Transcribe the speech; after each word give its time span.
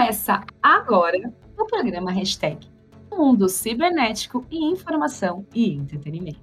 Começa 0.00 0.42
agora 0.62 1.30
o 1.58 1.66
programa 1.66 2.10
Hashtag 2.10 2.66
Mundo 3.12 3.50
Cibernético 3.50 4.46
e 4.50 4.64
Informação 4.64 5.44
e 5.54 5.74
Entretenimento. 5.74 6.40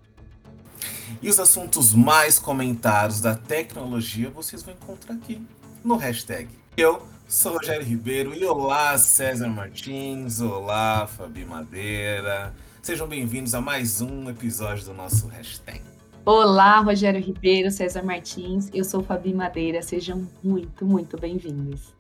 E 1.20 1.28
os 1.28 1.40
assuntos 1.40 1.92
mais 1.92 2.38
comentados 2.38 3.20
da 3.20 3.34
tecnologia 3.34 4.30
vocês 4.30 4.62
vão 4.62 4.76
encontrar 4.76 5.16
aqui 5.16 5.42
no 5.84 5.96
hashtag. 5.96 6.48
Eu 6.78 7.02
sou 7.28 7.54
Rogério 7.54 7.84
Ribeiro 7.84 8.36
e 8.36 8.46
olá 8.46 8.96
César 9.00 9.50
Martins, 9.50 10.40
olá 10.40 11.08
Fabi 11.08 11.44
Madeira. 11.44 12.54
Sejam 12.84 13.08
bem-vindos 13.08 13.56
a 13.56 13.60
mais 13.60 14.02
um 14.02 14.30
episódio 14.30 14.86
do 14.86 14.94
nosso 14.94 15.28
hashtag. 15.30 15.82
Olá, 16.24 16.80
Rogério 16.82 17.20
Ribeiro, 17.20 17.72
César 17.72 18.04
Martins, 18.04 18.70
eu 18.72 18.84
sou 18.84 19.02
Fabi 19.02 19.34
Madeira, 19.34 19.82
sejam 19.82 20.28
muito, 20.44 20.86
muito 20.86 21.18
bem-vindos. 21.18 21.97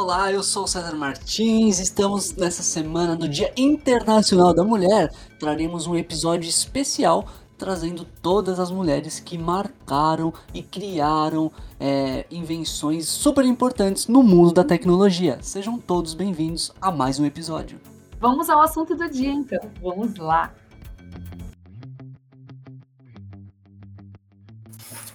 Olá, 0.00 0.32
eu 0.32 0.44
sou 0.44 0.64
César 0.64 0.94
Martins. 0.94 1.80
Estamos 1.80 2.32
nessa 2.36 2.62
semana 2.62 3.16
do 3.16 3.28
Dia 3.28 3.52
Internacional 3.56 4.54
da 4.54 4.62
Mulher. 4.62 5.12
Traremos 5.40 5.88
um 5.88 5.96
episódio 5.96 6.48
especial 6.48 7.26
trazendo 7.58 8.04
todas 8.22 8.60
as 8.60 8.70
mulheres 8.70 9.18
que 9.18 9.36
marcaram 9.36 10.32
e 10.54 10.62
criaram 10.62 11.50
é, 11.80 12.24
invenções 12.30 13.08
super 13.08 13.44
importantes 13.44 14.06
no 14.06 14.22
mundo 14.22 14.52
da 14.52 14.62
tecnologia. 14.62 15.40
Sejam 15.42 15.76
todos 15.76 16.14
bem-vindos 16.14 16.72
a 16.80 16.92
mais 16.92 17.18
um 17.18 17.26
episódio. 17.26 17.80
Vamos 18.20 18.48
ao 18.48 18.62
assunto 18.62 18.94
do 18.94 19.10
dia, 19.10 19.32
então. 19.32 19.68
Vamos 19.82 20.14
lá. 20.16 20.54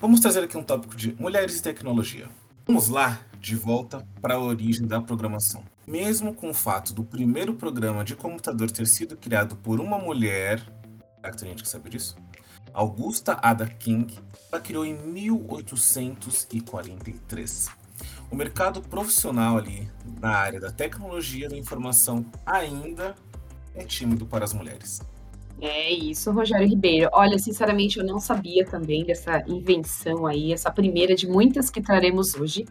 Vamos 0.02 0.20
trazer 0.20 0.44
aqui 0.44 0.58
um 0.58 0.64
tópico 0.64 0.94
de 0.94 1.16
mulheres 1.18 1.58
e 1.58 1.64
tecnologia. 1.64 2.28
Vamos 2.68 2.90
lá, 2.90 3.22
de 3.44 3.56
volta 3.58 4.08
para 4.22 4.36
a 4.36 4.40
origem 4.40 4.88
da 4.88 5.02
programação. 5.02 5.66
Mesmo 5.86 6.34
com 6.34 6.50
o 6.50 6.54
fato 6.54 6.94
do 6.94 7.04
primeiro 7.04 7.54
programa 7.54 8.06
de 8.06 8.16
computador 8.16 8.72
ter 8.72 8.88
sido 8.88 9.18
criado 9.18 9.58
por 9.58 9.82
uma 9.82 10.00
mulher, 10.00 10.64
será 11.18 11.30
que 11.30 11.38
tem 11.38 11.50
gente 11.50 11.64
que 11.64 11.68
sabe 11.68 11.90
disso? 11.90 12.16
Augusta 12.74 13.38
Ada 13.42 13.68
King, 13.68 14.18
ela 14.50 14.62
criou 14.62 14.86
em 14.86 14.94
1843. 14.94 17.70
O 18.32 18.36
mercado 18.36 18.82
profissional 18.82 19.58
ali 19.58 19.92
na 20.22 20.32
área 20.32 20.62
da 20.62 20.72
tecnologia 20.72 21.50
da 21.50 21.58
informação 21.58 22.26
ainda 22.46 23.14
é 23.76 23.84
tímido 23.84 24.26
para 24.26 24.46
as 24.46 24.54
mulheres. 24.54 25.02
É 25.60 25.92
isso, 25.92 26.32
Rogério 26.32 26.66
Ribeiro. 26.66 27.10
Olha, 27.12 27.38
sinceramente, 27.38 28.00
eu 28.00 28.06
não 28.06 28.22
sabia 28.22 28.66
também 28.66 29.04
dessa 29.04 29.44
invenção 29.48 30.26
aí, 30.26 30.54
essa 30.54 30.72
primeira 30.72 31.14
de 31.14 31.28
muitas 31.28 31.70
que 31.70 31.82
traremos 31.82 32.36
hoje. 32.36 32.64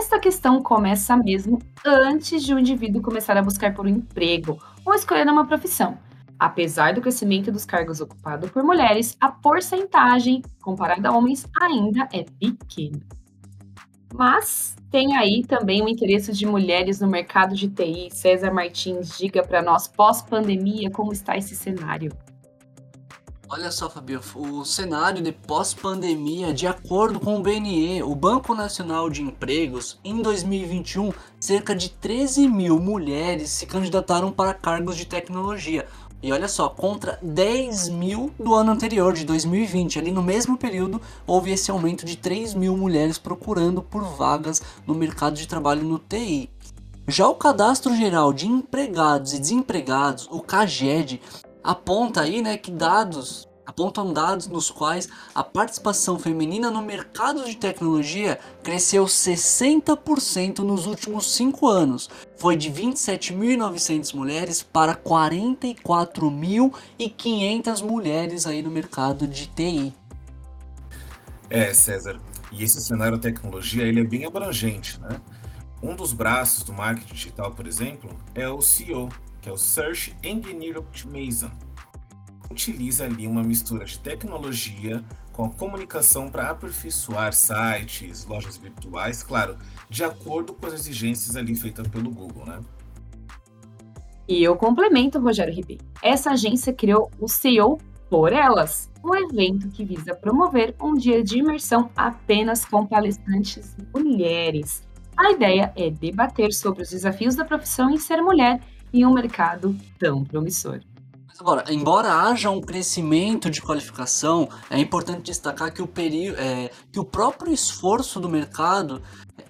Esta 0.00 0.18
questão 0.18 0.62
começa 0.62 1.14
mesmo 1.14 1.58
antes 1.84 2.42
de 2.42 2.54
um 2.54 2.58
indivíduo 2.58 3.02
começar 3.02 3.36
a 3.36 3.42
buscar 3.42 3.74
por 3.74 3.84
um 3.84 3.90
emprego 3.90 4.58
ou 4.82 4.94
escolher 4.94 5.26
uma 5.28 5.46
profissão. 5.46 5.98
Apesar 6.38 6.94
do 6.94 7.02
crescimento 7.02 7.52
dos 7.52 7.66
cargos 7.66 8.00
ocupados 8.00 8.50
por 8.50 8.62
mulheres, 8.62 9.14
a 9.20 9.30
porcentagem 9.30 10.40
comparada 10.62 11.10
a 11.10 11.12
homens 11.12 11.46
ainda 11.60 12.08
é 12.14 12.24
pequena. 12.24 12.98
Mas 14.14 14.74
tem 14.90 15.18
aí 15.18 15.44
também 15.46 15.82
o 15.82 15.88
interesse 15.88 16.32
de 16.32 16.46
mulheres 16.46 16.98
no 16.98 17.06
mercado 17.06 17.54
de 17.54 17.68
TI. 17.68 18.08
César 18.10 18.50
Martins, 18.50 19.18
diga 19.18 19.42
para 19.42 19.60
nós, 19.60 19.86
pós-pandemia, 19.86 20.90
como 20.90 21.12
está 21.12 21.36
esse 21.36 21.54
cenário? 21.54 22.10
Olha 23.52 23.72
só, 23.72 23.90
Fabio, 23.90 24.20
o 24.36 24.64
cenário 24.64 25.20
de 25.20 25.32
pós-pandemia, 25.32 26.54
de 26.54 26.68
acordo 26.68 27.18
com 27.18 27.36
o 27.36 27.42
BNE, 27.42 28.00
o 28.00 28.14
Banco 28.14 28.54
Nacional 28.54 29.10
de 29.10 29.22
Empregos, 29.22 29.98
em 30.04 30.22
2021, 30.22 31.12
cerca 31.40 31.74
de 31.74 31.90
13 31.90 32.46
mil 32.46 32.78
mulheres 32.78 33.50
se 33.50 33.66
candidataram 33.66 34.30
para 34.30 34.54
cargos 34.54 34.96
de 34.96 35.04
tecnologia. 35.04 35.84
E 36.22 36.32
olha 36.32 36.46
só, 36.46 36.68
contra 36.68 37.18
10 37.20 37.88
mil 37.88 38.32
do 38.38 38.54
ano 38.54 38.70
anterior, 38.70 39.12
de 39.14 39.24
2020. 39.24 39.98
Ali 39.98 40.12
no 40.12 40.22
mesmo 40.22 40.56
período, 40.56 41.02
houve 41.26 41.50
esse 41.50 41.72
aumento 41.72 42.06
de 42.06 42.16
3 42.16 42.54
mil 42.54 42.76
mulheres 42.76 43.18
procurando 43.18 43.82
por 43.82 44.04
vagas 44.16 44.62
no 44.86 44.94
mercado 44.94 45.34
de 45.34 45.48
trabalho 45.48 45.82
no 45.82 45.98
TI. 45.98 46.48
Já 47.08 47.26
o 47.26 47.34
Cadastro 47.34 47.96
Geral 47.96 48.32
de 48.32 48.46
Empregados 48.46 49.34
e 49.34 49.40
Desempregados, 49.40 50.28
o 50.30 50.38
CAGED, 50.38 51.20
aponta 51.62 52.22
aí, 52.22 52.42
né, 52.42 52.56
que 52.56 52.70
dados 52.70 53.48
apontam 53.70 54.12
dados 54.12 54.46
nos 54.48 54.70
quais 54.70 55.08
a 55.34 55.42
participação 55.42 56.18
feminina 56.18 56.70
no 56.70 56.82
mercado 56.82 57.42
de 57.44 57.56
tecnologia 57.56 58.38
cresceu 58.62 59.06
60% 59.06 60.58
nos 60.58 60.84
últimos 60.86 61.34
5 61.34 61.66
anos. 61.66 62.10
Foi 62.36 62.54
de 62.56 62.70
27.900 62.70 64.14
mulheres 64.14 64.62
para 64.62 64.94
44.500 64.94 67.82
mulheres 67.82 68.46
aí 68.46 68.62
no 68.62 68.70
mercado 68.70 69.26
de 69.26 69.46
TI. 69.46 69.94
É, 71.48 71.72
César, 71.72 72.20
e 72.52 72.62
esse 72.62 72.78
cenário 72.80 73.16
da 73.16 73.22
tecnologia 73.22 73.84
ele 73.84 74.00
é 74.00 74.04
bem 74.04 74.26
abrangente, 74.26 75.00
né? 75.00 75.18
Um 75.82 75.96
dos 75.96 76.12
braços 76.12 76.62
do 76.62 76.74
marketing 76.74 77.14
digital, 77.14 77.52
por 77.52 77.66
exemplo, 77.66 78.14
é 78.34 78.46
o 78.48 78.60
CEO, 78.60 79.08
que 79.40 79.48
é 79.48 79.52
o 79.52 79.56
Search 79.56 80.14
Engine 80.22 80.76
Optimization. 80.76 81.50
Utiliza 82.50 83.04
ali 83.04 83.26
uma 83.26 83.42
mistura 83.42 83.84
de 83.84 83.98
tecnologia 83.98 85.04
com 85.32 85.44
a 85.44 85.50
comunicação 85.50 86.28
para 86.28 86.50
aperfeiçoar 86.50 87.32
sites, 87.32 88.26
lojas 88.26 88.56
virtuais, 88.56 89.22
claro, 89.22 89.56
de 89.88 90.04
acordo 90.04 90.52
com 90.52 90.66
as 90.66 90.74
exigências 90.74 91.36
ali 91.36 91.54
feitas 91.54 91.86
pelo 91.88 92.10
Google, 92.10 92.44
né? 92.44 92.60
E 94.28 94.42
eu 94.42 94.54
complemento, 94.56 95.18
Rogério 95.18 95.54
Ribeiro. 95.54 95.84
Essa 96.02 96.32
agência 96.32 96.72
criou 96.72 97.10
o 97.18 97.26
CEO 97.26 97.78
por 98.08 98.32
Elas, 98.32 98.90
um 99.04 99.14
evento 99.14 99.68
que 99.68 99.84
visa 99.84 100.14
promover 100.14 100.74
um 100.80 100.94
dia 100.94 101.22
de 101.22 101.38
imersão 101.38 101.90
apenas 101.96 102.64
com 102.64 102.86
palestrantes 102.86 103.76
mulheres. 103.94 104.82
A 105.16 105.30
ideia 105.32 105.72
é 105.76 105.90
debater 105.90 106.52
sobre 106.52 106.82
os 106.82 106.90
desafios 106.90 107.34
da 107.34 107.44
profissão 107.44 107.90
em 107.90 107.98
ser 107.98 108.20
mulher 108.22 108.60
em 108.92 109.06
um 109.06 109.12
mercado 109.12 109.76
tão 109.98 110.24
promissor. 110.24 110.80
Agora, 111.40 111.64
embora 111.72 112.12
haja 112.12 112.50
um 112.50 112.60
crescimento 112.60 113.48
de 113.48 113.62
qualificação, 113.62 114.46
é 114.68 114.78
importante 114.78 115.22
destacar 115.22 115.72
que 115.72 115.80
o, 115.80 115.86
período, 115.86 116.38
é, 116.38 116.70
que 116.92 117.00
o 117.00 117.04
próprio 117.04 117.50
esforço 117.50 118.20
do 118.20 118.28
mercado 118.28 119.00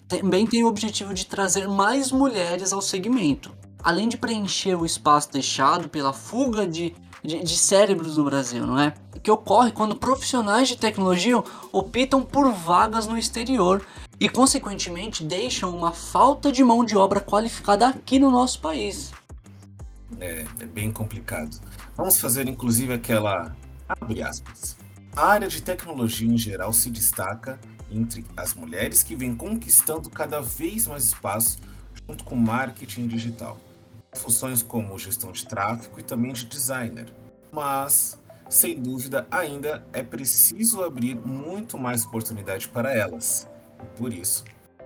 também 0.07 0.47
tem 0.47 0.63
o 0.63 0.69
objetivo 0.69 1.13
de 1.13 1.27
trazer 1.27 1.67
mais 1.69 2.13
mulheres 2.13 2.73
ao 2.73 2.81
segmento, 2.81 3.51
além 3.83 4.09
de 4.09 4.17
preencher 4.17 4.77
o 4.77 4.87
espaço 4.87 5.33
deixado 5.33 5.89
pela 5.89 6.13
fuga 6.13 6.65
de, 6.65 6.95
de, 7.25 7.43
de 7.43 7.59
cérebros 7.59 8.17
no 8.17 8.25
Brasil, 8.25 8.65
não 8.65 8.79
é? 8.79 8.95
Que 9.21 9.31
ocorre 9.31 9.73
quando 9.73 9.97
profissionais 9.97 10.69
de 10.69 10.77
tecnologia 10.77 11.43
optam 11.73 12.23
por 12.23 12.53
vagas 12.53 13.09
no 13.09 13.19
exterior 13.19 13.85
e, 14.21 14.29
consequentemente, 14.29 15.25
deixam 15.25 15.77
uma 15.77 15.91
falta 15.91 16.53
de 16.53 16.63
mão 16.63 16.85
de 16.85 16.97
obra 16.97 17.21
qualificada 17.21 17.89
aqui 17.89 18.17
no 18.17 18.31
nosso 18.31 18.61
país 18.61 19.11
é, 20.19 20.45
é 20.61 20.67
bem 20.67 20.91
complicado. 20.91 21.61
Vamos 21.97 22.21
fazer 22.21 22.49
inclusive 22.49 22.93
aquela 22.93 23.55
abre 23.89 24.23
aspas. 24.23 24.77
A 25.15 25.27
área 25.27 25.49
de 25.49 25.61
tecnologia 25.61 26.29
em 26.29 26.39
geral 26.39 26.73
se 26.73 26.91
destaca 26.91 27.59
entre 27.91 28.25
as 28.37 28.55
mulheres 28.55 29.03
que 29.03 29.17
vêm 29.17 29.35
conquistando 29.35 30.09
cada 30.09 30.41
vez 30.41 30.87
mais 30.87 31.05
espaço 31.05 31.59
junto 32.07 32.25
com 32.25 32.37
marketing 32.37 33.09
digital. 33.09 33.59
Funções 34.15 34.63
como 34.63 34.99
gestão 34.99 35.33
de 35.33 35.47
tráfego 35.47 35.99
e 35.99 36.03
também 36.03 36.33
de 36.33 36.47
designer. 36.47 37.13
Mas, 37.53 38.19
sem 38.49 38.81
dúvida, 38.81 39.27
ainda 39.31 39.85
é 39.93 40.03
preciso 40.03 40.83
abrir 40.83 41.17
muito 41.17 41.77
mais 41.77 42.05
oportunidade 42.05 42.69
para 42.69 42.93
elas. 42.93 43.49
Por 43.97 44.13
isso, 44.13 44.45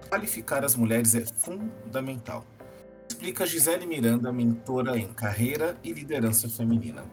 qualificar 0.08 0.64
as 0.64 0.74
mulheres 0.74 1.14
é 1.14 1.24
fundamental 1.26 2.44
explica 3.24 3.46
Gisele 3.46 3.86
Miranda, 3.86 4.30
mentora 4.30 4.98
em 4.98 5.06
carreira 5.06 5.78
e 5.82 5.90
liderança 5.92 6.46
feminina. 6.46 7.04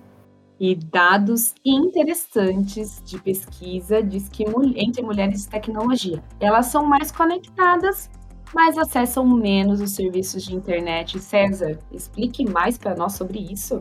E 0.59 0.75
dados 0.75 1.55
interessantes 1.63 3.01
de 3.05 3.17
pesquisa 3.17 4.03
diz 4.03 4.27
que 4.27 4.43
entre 4.75 5.01
mulheres 5.01 5.45
e 5.45 5.49
tecnologia, 5.49 6.21
elas 6.37 6.65
são 6.65 6.85
mais 6.85 7.13
conectadas, 7.13 8.09
mas 8.53 8.77
acessam 8.77 9.25
menos 9.25 9.79
os 9.79 9.91
serviços 9.91 10.43
de 10.43 10.53
internet. 10.53 11.17
César, 11.17 11.79
explique 11.93 12.43
mais 12.43 12.77
para 12.77 12.93
nós 12.93 13.13
sobre 13.13 13.39
isso. 13.39 13.79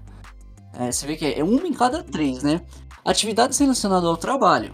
É, 0.72 0.90
você 0.90 1.06
vê 1.06 1.16
que 1.16 1.26
é 1.26 1.44
uma 1.44 1.66
em 1.66 1.72
cada 1.72 2.02
três, 2.02 2.42
né? 2.42 2.62
Atividades 3.04 3.58
relacionadas 3.58 4.08
ao 4.08 4.16
trabalho. 4.16 4.72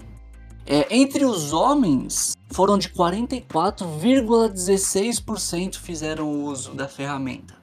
É, 0.65 0.87
entre 0.97 1.25
os 1.25 1.53
homens, 1.53 2.37
foram 2.53 2.79
de 2.79 2.89
44,16% 2.91 5.77
fizeram 5.77 6.45
uso 6.45 6.73
da 6.73 6.87
ferramenta. 6.87 7.61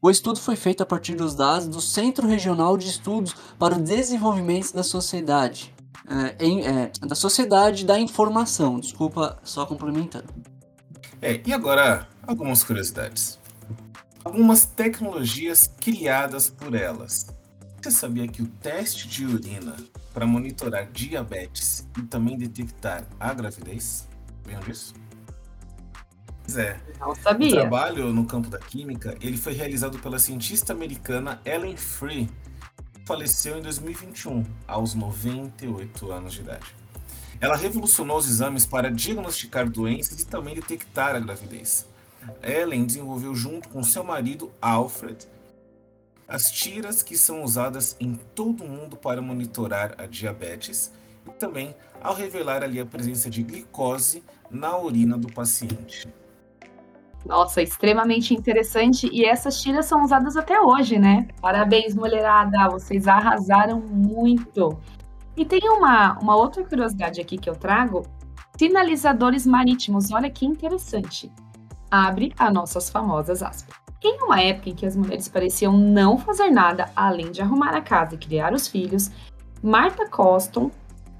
O 0.00 0.10
estudo 0.10 0.40
foi 0.40 0.56
feito 0.56 0.82
a 0.82 0.86
partir 0.86 1.14
dos 1.14 1.34
dados 1.34 1.68
do 1.68 1.82
Centro 1.82 2.26
Regional 2.26 2.78
de 2.78 2.88
Estudos 2.88 3.36
para 3.58 3.76
o 3.76 3.82
Desenvolvimento 3.82 4.72
da 4.72 4.82
Sociedade, 4.82 5.74
é, 6.10 6.44
em, 6.44 6.66
é, 6.66 6.90
da 7.06 7.14
Sociedade 7.14 7.86
da 7.86 7.98
Informação. 7.98 8.80
Desculpa, 8.80 9.38
só 9.44 9.64
complementando. 9.64 10.28
É, 11.22 11.40
e 11.46 11.52
agora, 11.52 12.08
algumas 12.26 12.64
curiosidades. 12.64 13.38
Algumas 14.24 14.66
tecnologias 14.66 15.72
criadas 15.80 16.50
por 16.50 16.74
elas. 16.74 17.26
Você 17.80 17.90
sabia 17.90 18.28
que 18.28 18.42
o 18.42 18.46
teste 18.46 19.08
de 19.08 19.24
urina 19.24 19.74
para 20.12 20.26
monitorar 20.26 20.90
diabetes 20.90 21.86
e 21.96 22.02
também 22.02 22.36
detectar 22.36 23.06
a 23.18 23.32
gravidez? 23.32 24.06
Viram 24.44 24.60
disso? 24.60 24.92
Pois 26.42 26.58
é. 26.58 26.78
Não 26.98 27.10
O 27.10 27.16
sabia. 27.16 27.50
trabalho 27.52 28.12
no 28.12 28.26
campo 28.26 28.50
da 28.50 28.58
química 28.58 29.16
ele 29.20 29.36
foi 29.36 29.52
realizado 29.54 29.98
pela 30.00 30.18
cientista 30.18 30.72
americana 30.72 31.40
Ellen 31.44 31.76
Free, 31.76 32.28
faleceu 33.10 33.58
em 33.58 33.62
2021, 33.62 34.46
aos 34.68 34.94
98 34.94 36.12
anos 36.12 36.32
de 36.32 36.42
idade. 36.42 36.76
Ela 37.40 37.56
revolucionou 37.56 38.16
os 38.16 38.28
exames 38.28 38.64
para 38.64 38.88
diagnosticar 38.88 39.68
doenças 39.68 40.20
e 40.20 40.26
também 40.26 40.54
detectar 40.54 41.16
a 41.16 41.18
gravidez. 41.18 41.88
Ellen 42.40 42.86
desenvolveu 42.86 43.34
junto 43.34 43.68
com 43.68 43.82
seu 43.82 44.04
marido 44.04 44.52
Alfred 44.62 45.26
as 46.28 46.52
tiras 46.52 47.02
que 47.02 47.18
são 47.18 47.42
usadas 47.42 47.96
em 47.98 48.14
todo 48.14 48.62
o 48.62 48.68
mundo 48.68 48.96
para 48.96 49.20
monitorar 49.20 49.96
a 49.98 50.06
diabetes 50.06 50.92
e 51.26 51.32
também 51.32 51.74
ao 52.00 52.14
revelar 52.14 52.62
ali 52.62 52.78
a 52.78 52.86
presença 52.86 53.28
de 53.28 53.42
glicose 53.42 54.22
na 54.48 54.78
urina 54.78 55.18
do 55.18 55.26
paciente. 55.32 56.06
Nossa, 57.24 57.62
extremamente 57.62 58.34
interessante. 58.34 59.08
E 59.12 59.24
essas 59.24 59.60
tiras 59.60 59.86
são 59.86 60.02
usadas 60.02 60.36
até 60.36 60.60
hoje, 60.60 60.98
né? 60.98 61.28
Parabéns, 61.40 61.94
mulherada. 61.94 62.68
Vocês 62.68 63.06
arrasaram 63.06 63.80
muito. 63.80 64.78
E 65.36 65.44
tem 65.44 65.60
uma, 65.64 66.18
uma 66.18 66.36
outra 66.36 66.64
curiosidade 66.64 67.20
aqui 67.20 67.36
que 67.38 67.48
eu 67.48 67.56
trago: 67.56 68.02
sinalizadores 68.58 69.46
marítimos. 69.46 70.10
Olha 70.10 70.30
que 70.30 70.46
interessante. 70.46 71.30
Abre 71.90 72.32
as 72.38 72.52
nossas 72.52 72.88
famosas 72.88 73.42
aspas. 73.42 73.74
Em 74.02 74.22
uma 74.22 74.40
época 74.40 74.70
em 74.70 74.74
que 74.74 74.86
as 74.86 74.96
mulheres 74.96 75.28
pareciam 75.28 75.76
não 75.76 76.16
fazer 76.16 76.50
nada 76.50 76.90
além 76.96 77.30
de 77.30 77.42
arrumar 77.42 77.76
a 77.76 77.82
casa 77.82 78.14
e 78.14 78.18
criar 78.18 78.54
os 78.54 78.66
filhos, 78.66 79.10
Martha 79.62 80.08
Coston 80.08 80.70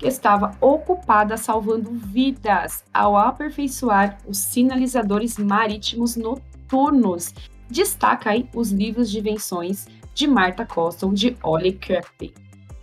estava 0.06 0.56
ocupada 0.60 1.36
salvando 1.36 1.90
vidas 1.90 2.84
ao 2.92 3.16
aperfeiçoar 3.16 4.18
os 4.26 4.38
sinalizadores 4.38 5.38
marítimos 5.38 6.16
noturnos. 6.16 7.34
Destaca 7.68 8.30
aí 8.30 8.48
os 8.54 8.70
livros 8.70 9.10
de 9.10 9.18
invenções 9.18 9.86
de 10.14 10.26
Martha 10.26 10.66
Coston 10.66 11.12
de 11.12 11.36
Ollie 11.42 11.72
Kirkby. 11.72 12.34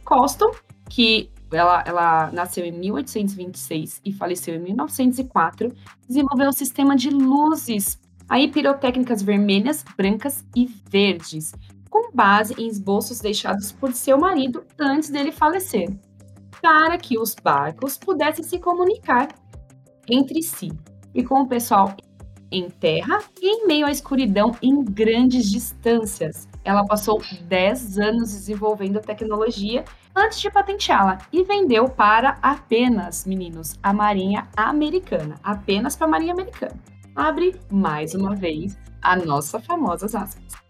Coston, 0.04 0.52
que 0.90 1.30
ela, 1.52 1.84
ela 1.86 2.31
nasceu 2.31 2.66
em 2.66 2.72
1826 2.72 4.02
e 4.04 4.14
faleceu 4.14 4.56
em 4.56 4.60
1904, 4.60 5.74
desenvolveu 6.08 6.50
um 6.50 6.54
sistema 6.54 6.96
de 6.96 7.10
luzes, 7.10 8.00
aí 8.28 8.50
pirotécnicas 8.50 9.22
vermelhas, 9.22 9.84
brancas 9.96 10.46
e 10.56 10.66
verdes, 10.66 11.54
com 11.90 12.12
base 12.14 12.54
em 12.58 12.68
esboços 12.68 13.19
deixados 13.19 13.72
por 13.72 13.94
seu 13.94 14.18
marido 14.18 14.66
antes 14.80 15.10
dele 15.10 15.31
falecer 15.31 15.90
para 16.62 16.98
que 16.98 17.18
os 17.18 17.36
barcos 17.36 17.98
pudessem 17.98 18.44
se 18.44 18.59
comunicar 18.59 19.30
entre 20.09 20.42
si 20.42 20.71
e 21.13 21.24
com 21.24 21.42
o 21.42 21.48
pessoal 21.48 21.95
em 22.51 22.69
terra 22.69 23.19
e 23.42 23.48
em 23.48 23.68
meio 23.68 23.86
à 23.86 23.92
escuridão 23.92 24.56
em 24.62 24.83
grandes 24.83 25.50
distâncias. 25.50 26.48
Ela 26.63 26.86
passou 26.86 27.21
10 27.44 27.98
anos 28.00 28.31
desenvolvendo 28.31 28.98
a 28.98 29.01
tecnologia 29.01 29.83
antes 30.15 30.39
de 30.39 30.50
patenteá-la 30.50 31.18
e 31.31 31.44
vendeu 31.44 31.89
para 31.89 32.38
apenas, 32.42 33.25
meninos, 33.25 33.77
a 33.81 33.94
Marinha 33.94 34.48
Americana. 34.56 35.36
Apenas 35.44 35.95
para 35.95 36.07
a 36.07 36.09
Marinha 36.09 36.33
Americana. 36.33 36.75
Abre 37.15 37.59
mais 37.71 38.13
uma 38.13 38.36
vez 38.36 38.77
a 39.01 39.15
nossa 39.15 39.59
famosa 39.59 40.06
aspas. 40.06 40.67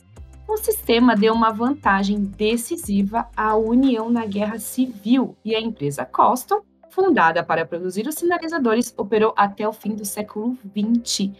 O 0.47 0.55
sistema 0.55 1.13
deu 1.13 1.33
uma 1.33 1.51
vantagem 1.51 2.23
decisiva 2.23 3.27
à 3.35 3.53
União 3.57 4.09
na 4.09 4.25
Guerra 4.25 4.57
Civil 4.57 5.35
e 5.44 5.53
a 5.53 5.59
empresa 5.59 6.05
Coston, 6.05 6.61
fundada 6.89 7.44
para 7.44 7.65
produzir 7.65 8.07
os 8.07 8.15
sinalizadores, 8.15 8.94
operou 8.97 9.33
até 9.35 9.67
o 9.67 9.73
fim 9.73 9.94
do 9.94 10.05
século 10.05 10.57
XX. 10.73 11.31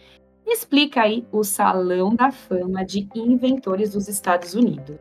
Explica 0.46 1.02
aí 1.02 1.26
o 1.32 1.42
Salão 1.42 2.14
da 2.14 2.30
Fama 2.30 2.84
de 2.84 3.08
Inventores 3.14 3.92
dos 3.92 4.08
Estados 4.08 4.52
Unidos. 4.52 4.96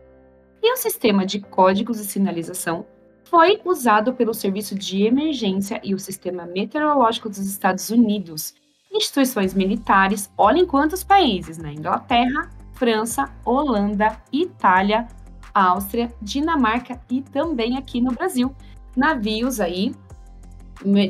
E 0.64 0.72
o 0.72 0.78
sistema 0.78 1.26
de 1.26 1.42
códigos 1.42 1.98
de 1.98 2.06
sinalização 2.06 2.86
foi 3.26 3.60
usado 3.66 4.14
pelo 4.14 4.34
Serviço 4.34 4.74
de 4.74 5.04
Emergência 5.04 5.82
e 5.84 5.94
o 5.94 6.00
Sistema 6.00 6.46
Meteorológico 6.46 7.28
dos 7.28 7.40
Estados 7.40 7.90
Unidos, 7.90 8.56
instituições 8.90 9.54
militares, 9.54 10.32
olhem 10.38 10.66
quantos 10.66 11.04
países, 11.04 11.58
na 11.58 11.74
Inglaterra, 11.74 12.50
França, 12.78 13.30
Holanda, 13.44 14.22
Itália, 14.32 15.08
Áustria, 15.54 16.14
Dinamarca 16.22 17.02
e 17.10 17.22
também 17.22 17.78
aqui 17.78 18.00
no 18.00 18.12
Brasil. 18.12 18.56
Navios 18.96 19.60
aí 19.60 19.96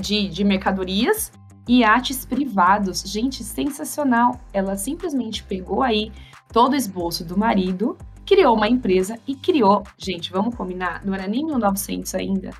de, 0.01 0.29
de 0.29 0.43
mercadorias 0.43 1.31
e 1.67 1.79
iates 1.79 2.25
privados. 2.25 3.01
Gente, 3.01 3.43
sensacional. 3.43 4.39
Ela 4.53 4.77
simplesmente 4.77 5.43
pegou 5.43 5.83
aí 5.83 6.11
todo 6.53 6.73
o 6.73 6.77
esboço 6.77 7.25
do 7.25 7.37
marido, 7.37 7.97
criou 8.25 8.55
uma 8.55 8.69
empresa 8.69 9.19
e 9.27 9.35
criou. 9.35 9.83
Gente, 9.97 10.31
vamos 10.31 10.55
combinar? 10.55 11.05
Não 11.05 11.13
era 11.13 11.27
nem 11.27 11.45
1900 11.45 12.15
ainda. 12.15 12.51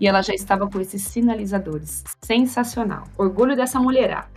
E 0.00 0.06
ela 0.06 0.22
já 0.22 0.32
estava 0.32 0.68
com 0.68 0.80
esses 0.80 1.02
sinalizadores. 1.02 2.04
Sensacional. 2.24 3.04
Orgulho 3.18 3.56
dessa 3.56 3.80
mulherada 3.80 4.33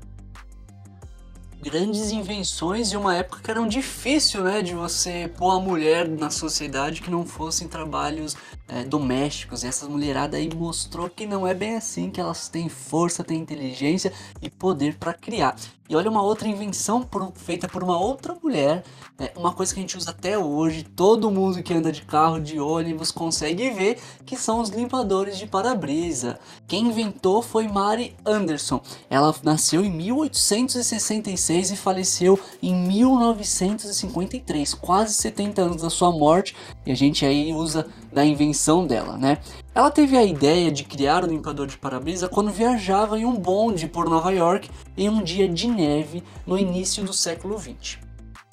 grandes 1.61 2.11
invenções 2.11 2.89
de 2.89 2.97
uma 2.97 3.15
época 3.15 3.41
que 3.43 3.51
eram 3.51 3.67
difícil, 3.67 4.43
né, 4.43 4.61
de 4.61 4.73
você 4.73 5.31
pôr 5.37 5.51
a 5.51 5.59
mulher 5.59 6.07
na 6.07 6.29
sociedade 6.29 7.01
que 7.01 7.09
não 7.09 7.25
fossem 7.25 7.67
trabalhos 7.67 8.35
é, 8.67 8.83
domésticos. 8.83 9.63
E 9.63 9.67
essa 9.67 9.87
mulherada 9.87 10.37
aí 10.37 10.49
mostrou 10.53 11.09
que 11.09 11.25
não 11.25 11.47
é 11.47 11.53
bem 11.53 11.75
assim, 11.75 12.09
que 12.09 12.19
elas 12.19 12.49
têm 12.49 12.69
força, 12.69 13.23
têm 13.23 13.39
inteligência 13.39 14.11
e 14.41 14.49
poder 14.49 14.97
para 14.97 15.13
criar. 15.13 15.55
E 15.89 15.95
olha 15.95 16.09
uma 16.09 16.21
outra 16.21 16.49
invenção 16.49 17.01
por, 17.01 17.31
feita 17.33 17.65
por 17.65 17.81
uma 17.81 17.97
outra 17.97 18.35
mulher, 18.43 18.83
é 19.17 19.31
uma 19.37 19.53
coisa 19.53 19.73
que 19.73 19.79
a 19.79 19.83
gente 19.83 19.97
usa 19.97 20.11
até 20.11 20.37
hoje, 20.37 20.83
todo 20.83 21.31
mundo 21.31 21.63
que 21.63 21.73
anda 21.73 21.93
de 21.93 22.01
carro, 22.01 22.41
de 22.41 22.59
ônibus 22.59 23.09
consegue 23.09 23.69
ver, 23.69 23.97
que 24.25 24.35
são 24.35 24.59
os 24.59 24.69
limpadores 24.69 25.37
de 25.37 25.47
para-brisa. 25.47 26.37
Quem 26.67 26.87
inventou 26.87 27.41
foi 27.41 27.69
Mary 27.69 28.13
Anderson. 28.25 28.81
Ela 29.09 29.33
nasceu 29.43 29.85
em 29.85 29.89
1866 29.89 31.71
e 31.71 31.77
faleceu 31.77 32.37
em 32.61 32.75
1953, 32.75 34.73
quase 34.73 35.13
70 35.13 35.61
anos 35.61 35.81
da 35.81 35.89
sua 35.89 36.11
morte, 36.11 36.53
e 36.85 36.91
a 36.91 36.95
gente 36.95 37.25
aí 37.25 37.53
usa 37.53 37.87
da 38.11 38.25
invenção 38.25 38.56
dela, 38.85 39.17
né? 39.17 39.37
Ela 39.73 39.91
teve 39.91 40.17
a 40.17 40.23
ideia 40.23 40.71
de 40.71 40.83
criar 40.83 41.23
o 41.23 41.27
limpador 41.27 41.67
de 41.67 41.77
para-brisa 41.77 42.27
quando 42.27 42.51
viajava 42.51 43.19
em 43.19 43.25
um 43.25 43.35
bonde 43.35 43.87
por 43.87 44.09
Nova 44.09 44.31
York 44.31 44.69
em 44.97 45.09
um 45.09 45.21
dia 45.21 45.47
de 45.47 45.67
neve 45.67 46.23
no 46.45 46.57
início 46.57 47.03
do 47.03 47.13
século 47.13 47.57
20. 47.57 47.99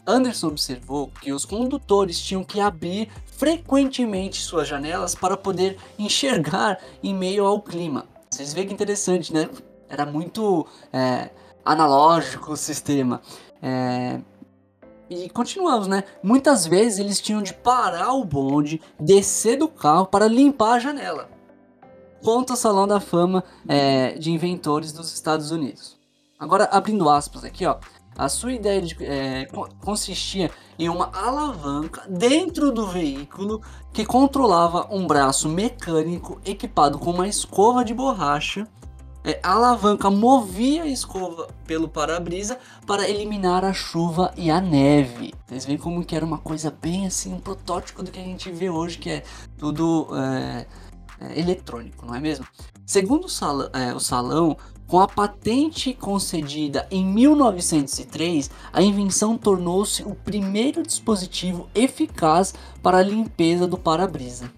Anderson 0.07 0.49
observou 0.49 1.11
que 1.21 1.33
os 1.33 1.45
condutores 1.45 2.21
tinham 2.21 2.45
que 2.45 2.61
abrir 2.61 3.09
frequentemente 3.39 4.43
suas 4.43 4.69
janelas 4.69 5.15
para 5.15 5.37
poder 5.37 5.79
enxergar 5.99 6.79
em 7.03 7.15
meio 7.15 7.47
ao 7.47 7.61
clima. 7.61 8.07
Vocês 8.31 8.53
veem 8.53 8.67
que 8.67 8.75
interessante, 8.75 9.33
né? 9.33 9.49
Era 9.89 10.05
muito 10.05 10.67
é, 10.93 11.31
analógico 11.65 12.53
o 12.53 12.57
sistema. 12.57 13.23
É, 13.63 14.21
e 15.15 15.29
continuamos, 15.29 15.87
né? 15.87 16.05
Muitas 16.23 16.67
vezes 16.67 16.99
eles 16.99 17.21
tinham 17.21 17.43
de 17.43 17.55
parar 17.55 18.13
o 18.13 18.25
bonde, 18.25 18.81
descer 18.99 19.57
do 19.57 19.69
carro 19.69 20.07
para 20.07 20.27
limpar 20.27 20.75
a 20.75 20.79
janela. 20.79 21.29
Conta 22.23 22.55
o 22.55 22.57
Salão 22.57 22.87
da 22.87 23.01
Fama 23.01 23.45
é, 23.69 24.13
de 24.13 24.31
Inventores 24.31 24.93
dos 24.93 25.13
Estados 25.13 25.51
Unidos. 25.51 25.99
Agora, 26.39 26.65
abrindo 26.65 27.09
aspas 27.09 27.45
aqui, 27.45 27.67
ó. 27.67 27.77
A 28.17 28.29
sua 28.29 28.53
ideia 28.53 28.81
de, 28.81 28.97
é, 29.05 29.47
consistia 29.85 30.51
em 30.79 30.89
uma 30.89 31.11
alavanca 31.13 32.03
dentro 32.09 32.71
do 32.71 32.87
veículo 32.87 33.61
que 33.93 34.05
controlava 34.05 34.87
um 34.91 35.07
braço 35.07 35.49
mecânico 35.49 36.41
equipado 36.45 36.99
com 36.99 37.11
uma 37.11 37.27
escova 37.27 37.85
de 37.85 37.93
borracha 37.93 38.69
é, 39.25 39.41
a 39.43 39.53
alavanca 39.53 40.11
movia 40.11 40.83
a 40.83 40.87
escova 40.87 41.49
pelo 41.67 41.89
para-brisa 41.89 42.59
para 42.87 43.09
eliminar 43.09 43.65
a 43.65 43.73
chuva 43.73 44.33
e 44.37 44.51
a 44.51 44.61
neve. 44.61 45.33
Vocês 45.47 45.65
veem 45.65 45.79
como 45.79 46.05
que 46.05 46.15
era 46.15 46.27
uma 46.27 46.37
coisa 46.37 46.71
bem 46.71 47.07
assim, 47.07 47.33
um 47.33 47.41
protótipo 47.41 48.03
do 48.03 48.11
que 48.11 48.21
a 48.21 48.23
gente 48.23 48.51
vê 48.53 48.69
hoje, 48.69 48.99
que 48.99 49.09
é 49.09 49.23
tudo 49.57 50.09
é, 50.13 50.67
é, 51.21 51.41
eletrônico, 51.41 52.05
não 52.05 52.15
é 52.15 52.21
mesmo? 52.21 52.47
Segundo 52.85 53.27
o, 53.27 53.77
é, 53.79 53.95
o 53.95 53.99
salão, 53.99 54.59
com 54.87 55.01
a 55.01 55.09
patente 55.09 55.95
concedida 55.95 56.87
em 56.91 57.03
1903, 57.03 58.51
a 58.71 58.83
invenção 58.83 59.39
tornou-se 59.39 60.03
o 60.03 60.15
primeiro 60.15 60.83
dispositivo 60.83 61.67
eficaz 61.75 62.55
para 62.83 62.99
a 62.99 63.03
limpeza 63.03 63.67
do 63.67 63.79
para-brisa. 63.79 64.53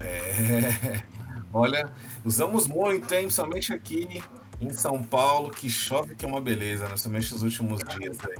É, 0.00 1.02
olha, 1.52 1.92
usamos 2.28 2.66
muito, 2.66 3.12
hein? 3.14 3.30
Somente 3.30 3.72
aqui 3.72 4.22
em 4.60 4.72
São 4.72 5.02
Paulo, 5.02 5.50
que 5.50 5.68
chove 5.70 6.14
que 6.14 6.24
é 6.24 6.28
uma 6.28 6.40
beleza, 6.40 6.88
né? 6.88 6.96
somente 6.96 7.32
nos 7.32 7.42
últimos 7.42 7.80
dias 7.96 8.18
aí. 8.24 8.36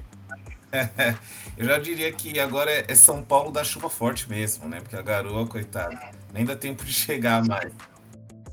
Eu 1.57 1.64
já 1.64 1.78
diria 1.78 2.12
que 2.12 2.38
agora 2.38 2.71
é 2.71 2.95
São 2.95 3.23
Paulo 3.23 3.50
da 3.50 3.64
chuva 3.64 3.88
forte 3.88 4.28
mesmo, 4.28 4.68
né? 4.68 4.80
Porque 4.80 4.95
a 4.95 5.02
garoa, 5.02 5.47
coitada, 5.47 5.99
nem 6.33 6.45
dá 6.45 6.54
tempo 6.54 6.85
de 6.85 6.92
chegar 6.92 7.42
mais. 7.45 7.73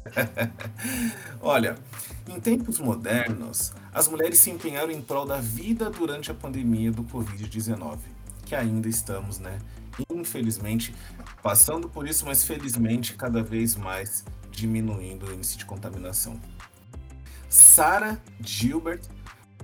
Olha, 1.41 1.75
em 2.29 2.39
tempos 2.39 2.79
modernos, 2.79 3.73
as 3.93 4.07
mulheres 4.07 4.39
se 4.39 4.49
empenharam 4.49 4.91
em 4.91 5.01
prol 5.01 5.25
da 5.25 5.41
vida 5.41 5.89
durante 5.89 6.31
a 6.31 6.33
pandemia 6.33 6.91
do 6.91 7.03
Covid-19, 7.03 7.97
que 8.45 8.55
ainda 8.55 8.87
estamos, 8.87 9.39
né? 9.39 9.59
Infelizmente, 10.09 10.95
passando 11.43 11.89
por 11.89 12.07
isso, 12.07 12.25
mas 12.25 12.43
felizmente 12.43 13.15
cada 13.15 13.43
vez 13.43 13.75
mais 13.75 14.23
diminuindo 14.55 15.27
o 15.27 15.33
índice 15.33 15.57
de 15.57 15.65
contaminação. 15.65 16.39
Sarah 17.49 18.19
Gilbert 18.39 19.01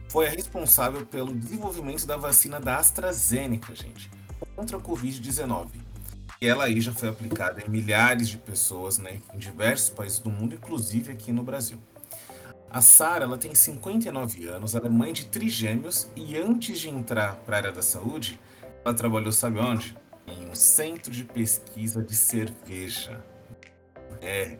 foi 0.09 0.27
a 0.27 0.29
responsável 0.29 1.05
pelo 1.05 1.33
desenvolvimento 1.33 2.05
da 2.05 2.17
vacina 2.17 2.59
da 2.59 2.77
AstraZeneca, 2.77 3.73
gente, 3.73 4.11
contra 4.55 4.77
a 4.77 4.81
Covid-19. 4.81 5.69
E 6.41 6.47
ela 6.47 6.65
aí 6.65 6.81
já 6.81 6.91
foi 6.91 7.09
aplicada 7.09 7.61
em 7.61 7.69
milhares 7.69 8.27
de 8.27 8.37
pessoas, 8.37 8.97
né, 8.97 9.21
em 9.33 9.37
diversos 9.37 9.89
países 9.89 10.19
do 10.19 10.29
mundo, 10.29 10.55
inclusive 10.55 11.11
aqui 11.11 11.31
no 11.31 11.43
Brasil. 11.43 11.77
A 12.69 12.81
Sara, 12.81 13.25
ela 13.25 13.37
tem 13.37 13.53
59 13.53 14.47
anos, 14.47 14.73
ela 14.73 14.87
é 14.87 14.89
mãe 14.89 15.13
de 15.13 15.25
trigêmeos 15.25 16.09
e 16.15 16.37
antes 16.37 16.79
de 16.79 16.89
entrar 16.89 17.35
para 17.45 17.57
a 17.57 17.59
área 17.59 17.71
da 17.71 17.81
saúde, 17.81 18.39
ela 18.83 18.93
trabalhou, 18.93 19.31
sabe 19.31 19.59
onde? 19.59 19.95
Em 20.25 20.49
um 20.49 20.55
centro 20.55 21.11
de 21.11 21.23
pesquisa 21.23 22.01
de 22.01 22.15
cerveja. 22.15 23.23
É. 24.21 24.59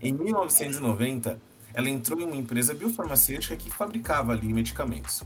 Em 0.00 0.12
1990, 0.12 1.40
ela 1.74 1.90
entrou 1.90 2.18
em 2.18 2.24
uma 2.24 2.36
empresa 2.36 2.74
biofarmacêutica 2.74 3.54
que 3.54 3.70
fabricava 3.70 4.32
ali 4.32 4.52
medicamentos. 4.52 5.22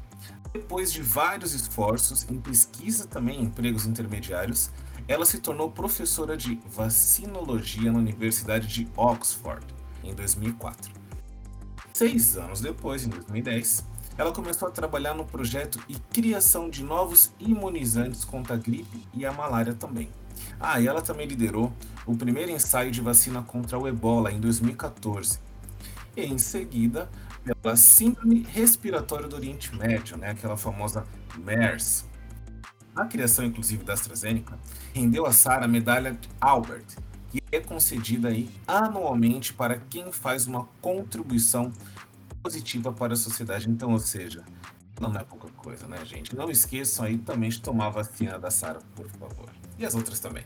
Depois 0.52 0.92
de 0.92 1.00
vários 1.00 1.54
esforços 1.54 2.28
em 2.28 2.40
pesquisa 2.40 3.06
também 3.06 3.40
em 3.40 3.44
empregos 3.44 3.86
intermediários, 3.86 4.70
ela 5.06 5.24
se 5.24 5.38
tornou 5.38 5.70
professora 5.70 6.36
de 6.36 6.60
vacinologia 6.66 7.92
na 7.92 8.00
Universidade 8.00 8.66
de 8.66 8.88
Oxford 8.96 9.64
em 10.02 10.12
2004. 10.12 10.92
Seis 11.92 12.36
anos 12.36 12.60
depois, 12.60 13.04
em 13.04 13.08
2010, 13.08 13.84
ela 14.18 14.32
começou 14.32 14.68
a 14.68 14.70
trabalhar 14.70 15.14
no 15.14 15.24
projeto 15.24 15.78
e 15.88 15.94
criação 15.94 16.68
de 16.68 16.82
novos 16.82 17.32
imunizantes 17.38 18.24
contra 18.24 18.54
a 18.54 18.58
gripe 18.58 19.06
e 19.14 19.24
a 19.24 19.32
malária 19.32 19.74
também. 19.74 20.10
Ah, 20.58 20.80
e 20.80 20.87
ela 20.87 21.02
também 21.02 21.26
liderou 21.26 21.72
o 22.06 22.16
primeiro 22.16 22.50
ensaio 22.50 22.90
de 22.90 23.00
vacina 23.00 23.42
contra 23.42 23.78
o 23.78 23.87
ebola 23.87 24.32
em 24.32 24.40
2014. 24.40 25.38
E 26.16 26.22
em 26.22 26.38
seguida, 26.38 27.08
pela 27.62 27.76
Síndrome 27.76 28.42
Respiratória 28.42 29.28
do 29.28 29.37
Oriente 29.37 29.75
Médio, 29.75 30.16
né, 30.16 30.30
aquela 30.30 30.56
famosa 30.56 31.06
MERS. 31.38 32.04
A 32.94 33.06
criação, 33.06 33.44
inclusive, 33.44 33.84
da 33.84 33.94
AstraZeneca 33.94 34.58
rendeu 34.92 35.25
a 35.25 35.32
Sarah 35.32 35.64
a 35.64 35.68
medalha 35.68 36.18
Albert, 36.40 36.87
que 37.30 37.42
é 37.52 37.60
concedida 37.60 38.28
aí 38.28 38.50
anualmente 38.66 39.52
para 39.52 39.78
quem 39.78 40.12
faz 40.12 40.46
uma 40.46 40.68
contribuição 40.80 41.72
positiva 42.42 42.92
para 42.92 43.14
a 43.14 43.16
sociedade. 43.16 43.70
Então, 43.70 43.92
ou 43.92 43.99
seja, 44.00 44.44
não 45.00 45.14
é 45.14 45.25
pouca 45.25 45.49
coisa, 45.50 45.87
né, 45.87 46.04
gente? 46.04 46.34
Não 46.34 46.50
esqueçam 46.50 47.04
aí 47.04 47.16
também 47.16 47.49
de 47.49 47.60
tomar 47.60 47.87
a 47.87 47.90
vacina 47.90 48.38
da 48.38 48.50
Sara, 48.50 48.80
por 48.94 49.08
favor. 49.10 49.49
E 49.80 49.84
as 49.87 49.94
outras 49.94 50.20
também. 50.20 50.44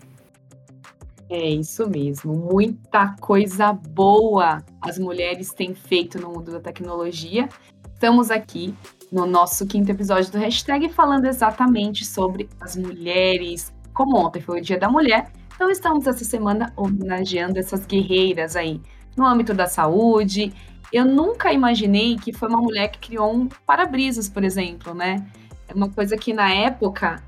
É 1.29 1.50
isso 1.50 1.88
mesmo, 1.88 2.33
muita 2.33 3.17
coisa 3.21 3.73
boa 3.73 4.62
as 4.81 4.99
mulheres 4.99 5.53
têm 5.53 5.75
feito 5.75 6.21
no 6.21 6.31
mundo 6.31 6.53
da 6.53 6.61
tecnologia. 6.61 7.49
Estamos 7.93 8.31
aqui 8.31 8.75
no 9.11 9.26
nosso 9.26 9.67
quinto 9.67 9.91
episódio 9.91 10.31
do 10.31 10.38
hashtag 10.38 10.88
falando 10.91 11.25
exatamente 11.25 12.05
sobre 12.07 12.49
as 12.61 12.76
mulheres. 12.76 13.73
Como 13.93 14.17
ontem 14.19 14.41
foi 14.41 14.61
o 14.61 14.62
Dia 14.62 14.79
da 14.79 14.88
Mulher, 14.88 15.31
então, 15.55 15.71
estamos 15.71 16.07
essa 16.07 16.25
semana 16.25 16.73
homenageando 16.76 17.59
essas 17.61 17.87
guerreiras 17.87 18.57
aí 18.57 18.81
no 19.17 19.25
âmbito 19.25 19.55
da 19.55 19.67
saúde. 19.67 20.53
Eu 20.93 21.05
nunca 21.05 21.53
imaginei 21.53 22.17
que 22.17 22.33
foi 22.33 22.49
uma 22.49 22.61
mulher 22.61 22.88
que 22.88 22.99
criou 22.99 23.33
um 23.33 23.49
para-brisas, 23.64 24.29
por 24.29 24.43
exemplo, 24.43 24.93
né? 24.95 25.25
É 25.69 25.75
uma 25.75 25.88
coisa 25.88 26.17
que 26.17 26.33
na 26.33 26.53
época, 26.53 27.23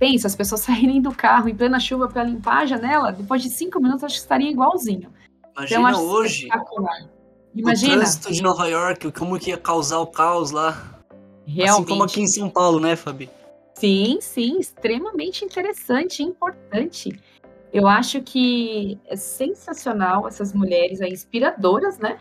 pensa, 0.00 0.26
as 0.26 0.34
pessoas 0.34 0.62
saírem 0.66 1.00
do 1.00 1.14
carro 1.14 1.48
em 1.48 1.54
plena 1.54 1.78
chuva 1.78 2.08
para 2.08 2.24
limpar 2.24 2.62
a 2.62 2.66
janela, 2.66 3.12
depois 3.12 3.42
de 3.42 3.50
cinco 3.50 3.78
minutos 3.78 4.02
acho 4.02 4.14
que 4.14 4.22
estaria 4.22 4.50
igualzinho. 4.50 5.12
Imagina 5.56 5.90
então, 5.90 6.08
hoje. 6.08 6.48
Imagina. 7.54 7.94
O 7.94 7.98
trânsito 7.98 8.32
de 8.32 8.42
Nova 8.42 8.66
York, 8.66 9.12
como 9.12 9.38
que 9.38 9.50
ia 9.50 9.58
causar 9.58 9.98
o 9.98 10.06
caos 10.06 10.50
lá. 10.50 11.02
Realmente. 11.46 11.70
Assim 11.70 11.84
como 11.84 12.04
aqui 12.04 12.20
em 12.22 12.26
São 12.26 12.48
Paulo, 12.48 12.80
né, 12.80 12.96
Fabi? 12.96 13.28
Sim, 13.74 14.18
sim, 14.20 14.58
extremamente 14.58 15.44
interessante 15.44 16.22
e 16.22 16.26
importante. 16.26 17.20
Eu 17.72 17.86
acho 17.86 18.20
que 18.22 18.98
é 19.06 19.16
sensacional 19.16 20.26
essas 20.26 20.52
mulheres 20.52 21.00
aí, 21.00 21.12
inspiradoras, 21.12 21.98
né? 21.98 22.18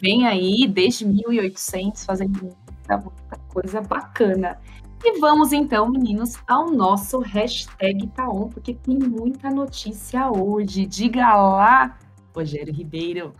Vem 0.00 0.26
aí 0.26 0.66
desde 0.66 1.06
1800 1.06 2.04
fazendo 2.04 2.42
muita, 2.42 2.96
muita 2.96 3.36
coisa 3.52 3.80
bacana. 3.80 4.60
E 5.04 5.18
vamos 5.20 5.52
então, 5.52 5.88
meninos, 5.90 6.36
ao 6.48 6.70
nosso 6.70 7.18
hashtag 7.18 8.06
Taon, 8.08 8.48
porque 8.48 8.72
tem 8.72 8.98
muita 8.98 9.50
notícia 9.50 10.30
hoje. 10.30 10.86
Diga 10.86 11.36
lá, 11.36 11.98
Rogério 12.34 12.72
Ribeiro. 12.72 13.34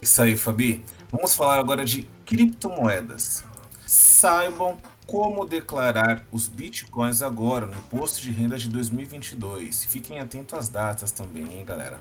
Isso 0.00 0.22
aí, 0.22 0.36
Fabi. 0.36 0.84
Vamos 1.10 1.34
falar 1.34 1.58
agora 1.58 1.84
de 1.84 2.04
criptomoedas 2.24 3.44
saibam 3.88 4.76
como 5.06 5.46
declarar 5.46 6.26
os 6.30 6.46
bitcoins 6.46 7.22
agora 7.22 7.64
no 7.64 7.72
imposto 7.72 8.20
de 8.20 8.30
renda 8.30 8.58
de 8.58 8.68
2022. 8.68 9.86
Fiquem 9.86 10.20
atentos 10.20 10.58
às 10.58 10.68
datas 10.68 11.10
também, 11.10 11.50
hein, 11.50 11.64
galera? 11.64 11.98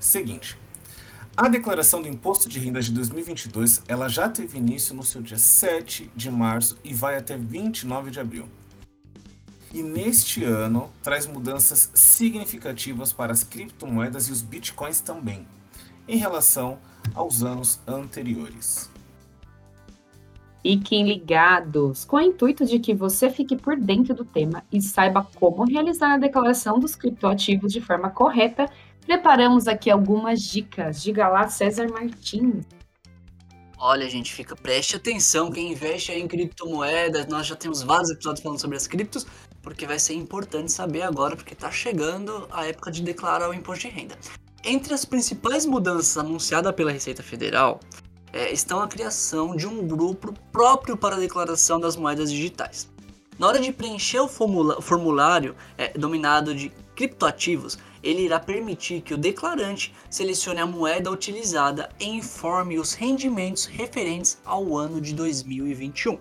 Seguinte, 0.00 0.58
a 1.40 1.48
declaração 1.48 2.02
do 2.02 2.08
imposto 2.08 2.50
de 2.50 2.58
renda 2.58 2.82
de 2.82 2.92
2022, 2.92 3.82
ela 3.88 4.10
já 4.10 4.28
teve 4.28 4.58
início 4.58 4.94
no 4.94 5.02
seu 5.02 5.22
dia 5.22 5.38
7 5.38 6.10
de 6.14 6.30
março 6.30 6.76
e 6.84 6.92
vai 6.92 7.16
até 7.16 7.34
29 7.34 8.10
de 8.10 8.20
abril. 8.20 8.46
E 9.72 9.82
neste 9.82 10.44
ano 10.44 10.90
traz 11.02 11.26
mudanças 11.26 11.90
significativas 11.94 13.10
para 13.10 13.32
as 13.32 13.42
criptomoedas 13.42 14.28
e 14.28 14.32
os 14.32 14.42
bitcoins 14.42 15.00
também, 15.00 15.46
em 16.06 16.18
relação 16.18 16.78
aos 17.14 17.42
anos 17.42 17.80
anteriores. 17.86 18.90
Fiquem 20.62 21.08
ligados, 21.08 22.04
com 22.04 22.16
o 22.16 22.20
intuito 22.20 22.66
de 22.66 22.78
que 22.78 22.92
você 22.92 23.30
fique 23.30 23.56
por 23.56 23.78
dentro 23.78 24.14
do 24.14 24.26
tema 24.26 24.62
e 24.70 24.78
saiba 24.82 25.26
como 25.36 25.64
realizar 25.64 26.12
a 26.12 26.18
declaração 26.18 26.78
dos 26.78 26.94
criptoativos 26.94 27.72
de 27.72 27.80
forma 27.80 28.10
correta, 28.10 28.68
preparamos 29.06 29.66
aqui 29.66 29.90
algumas 29.90 30.42
dicas. 30.42 31.02
Diga 31.02 31.28
lá, 31.28 31.48
César 31.48 31.88
Martins. 31.90 32.64
Olha, 33.82 34.08
gente, 34.10 34.32
fica 34.32 34.54
preste 34.54 34.96
atenção 34.96 35.50
quem 35.50 35.72
investe 35.72 36.12
em 36.12 36.28
criptomoedas. 36.28 37.26
Nós 37.26 37.46
já 37.46 37.56
temos 37.56 37.82
vários 37.82 38.10
episódios 38.10 38.42
falando 38.42 38.60
sobre 38.60 38.76
as 38.76 38.86
criptos, 38.86 39.26
porque 39.62 39.86
vai 39.86 39.98
ser 39.98 40.12
importante 40.14 40.70
saber 40.70 41.00
agora, 41.00 41.34
porque 41.34 41.54
está 41.54 41.70
chegando 41.70 42.46
a 42.50 42.66
época 42.66 42.90
de 42.90 43.02
declarar 43.02 43.48
o 43.48 43.54
imposto 43.54 43.88
de 43.88 43.94
renda. 43.94 44.18
Entre 44.62 44.92
as 44.92 45.06
principais 45.06 45.64
mudanças 45.64 46.18
anunciadas 46.18 46.74
pela 46.74 46.92
Receita 46.92 47.22
Federal 47.22 47.80
é, 48.34 48.52
estão 48.52 48.82
a 48.82 48.86
criação 48.86 49.56
de 49.56 49.66
um 49.66 49.86
grupo 49.86 50.34
próprio 50.52 50.94
para 50.94 51.16
a 51.16 51.18
declaração 51.18 51.80
das 51.80 51.96
moedas 51.96 52.30
digitais. 52.30 52.86
Na 53.38 53.46
hora 53.46 53.58
de 53.58 53.72
preencher 53.72 54.20
o 54.20 54.28
formulário 54.28 55.56
é, 55.78 55.90
de 56.54 56.70
criptoativos, 56.94 57.78
ele 58.02 58.22
irá 58.22 58.40
permitir 58.40 59.00
que 59.02 59.14
o 59.14 59.18
declarante 59.18 59.94
selecione 60.08 60.60
a 60.60 60.66
moeda 60.66 61.10
utilizada 61.10 61.88
e 61.98 62.06
informe 62.06 62.78
os 62.78 62.94
rendimentos 62.94 63.66
referentes 63.66 64.38
ao 64.44 64.76
ano 64.76 65.00
de 65.00 65.14
2021. 65.14 66.18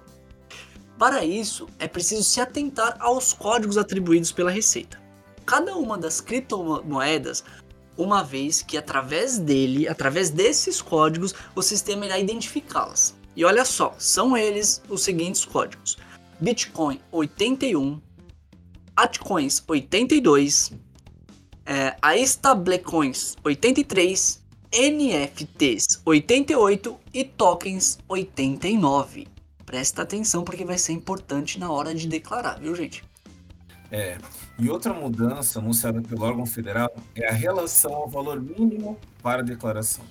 Para 0.98 1.24
isso, 1.24 1.68
é 1.80 1.88
preciso 1.88 2.24
se 2.24 2.42
atentar 2.42 2.98
aos 3.00 3.32
códigos 3.34 3.78
atribuídos 3.78 4.32
pela 4.32 4.52
Receita. 4.52 5.02
Cada 5.46 5.76
uma 5.76 5.98
das 5.98 6.20
criptomoedas 6.20 7.44
uma 8.00 8.24
vez 8.24 8.62
que 8.62 8.78
através 8.78 9.38
dele, 9.38 9.88
através 9.88 10.30
desses 10.30 10.82
códigos, 10.82 11.36
o 11.54 11.62
sistema 11.62 12.06
irá 12.06 12.18
identificá-las. 12.18 13.14
E 13.36 13.44
olha 13.44 13.66
só, 13.66 13.94
são 14.00 14.38
eles 14.38 14.82
os 14.90 15.04
seguintes 15.04 15.44
códigos: 15.44 15.98
Bitcoin 16.40 17.02
81, 17.12 18.02
Altcoins 18.96 19.62
82, 19.68 20.72
é, 21.70 21.96
a 22.02 22.18
Stablecoins 22.18 23.38
83, 23.44 24.42
NFTs 24.74 26.02
88 26.04 26.98
e 27.14 27.24
tokens 27.24 28.00
89. 28.08 29.28
Presta 29.68 30.02
atenção 30.02 30.44
porque 30.44 30.66
vai 30.66 30.80
ser 30.80 30.94
importante 30.94 31.60
na 31.60 31.72
hora 31.72 31.94
de 31.94 32.08
declarar, 32.08 32.60
viu, 32.60 32.76
gente? 32.76 33.04
É. 33.92 34.18
E 34.58 34.68
outra 34.68 34.94
mudança 34.94 35.60
anunciada 35.60 36.02
pelo 36.02 36.24
órgão 36.24 36.48
federal 36.48 36.92
é 37.16 37.30
a 37.30 37.34
relação 37.34 37.94
ao 37.94 38.10
valor 38.10 38.42
mínimo 38.42 38.98
para 39.22 39.42
a 39.42 39.46
declaração. 39.46 40.04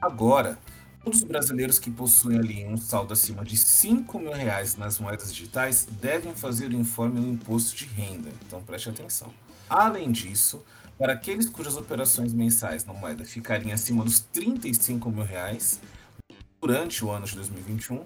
Agora, 0.00 0.58
todos 1.04 1.18
os 1.18 1.24
brasileiros 1.24 1.78
que 1.78 1.90
possuem 1.90 2.38
ali 2.38 2.64
um 2.64 2.78
saldo 2.78 3.12
acima 3.12 3.44
de 3.44 3.58
5 3.58 4.18
mil 4.18 4.32
reais 4.32 4.74
nas 4.74 4.98
moedas 4.98 5.34
digitais 5.34 5.86
devem 6.00 6.34
fazer 6.34 6.70
o 6.70 6.74
informe 6.74 7.20
no 7.20 7.28
imposto 7.28 7.76
de 7.76 7.84
renda. 7.84 8.30
Então 8.46 8.62
preste 8.62 8.88
atenção. 8.88 9.30
Além 9.68 10.12
disso, 10.12 10.64
para 10.98 11.12
aqueles 11.12 11.48
cujas 11.48 11.76
operações 11.76 12.32
mensais 12.32 12.84
na 12.84 12.92
moeda 12.92 13.24
ficarem 13.24 13.72
acima 13.72 14.04
dos 14.04 14.20
35 14.20 15.10
mil 15.10 15.24
reais 15.24 15.80
durante 16.60 17.04
o 17.04 17.10
ano 17.10 17.26
de 17.26 17.34
2021, 17.34 18.04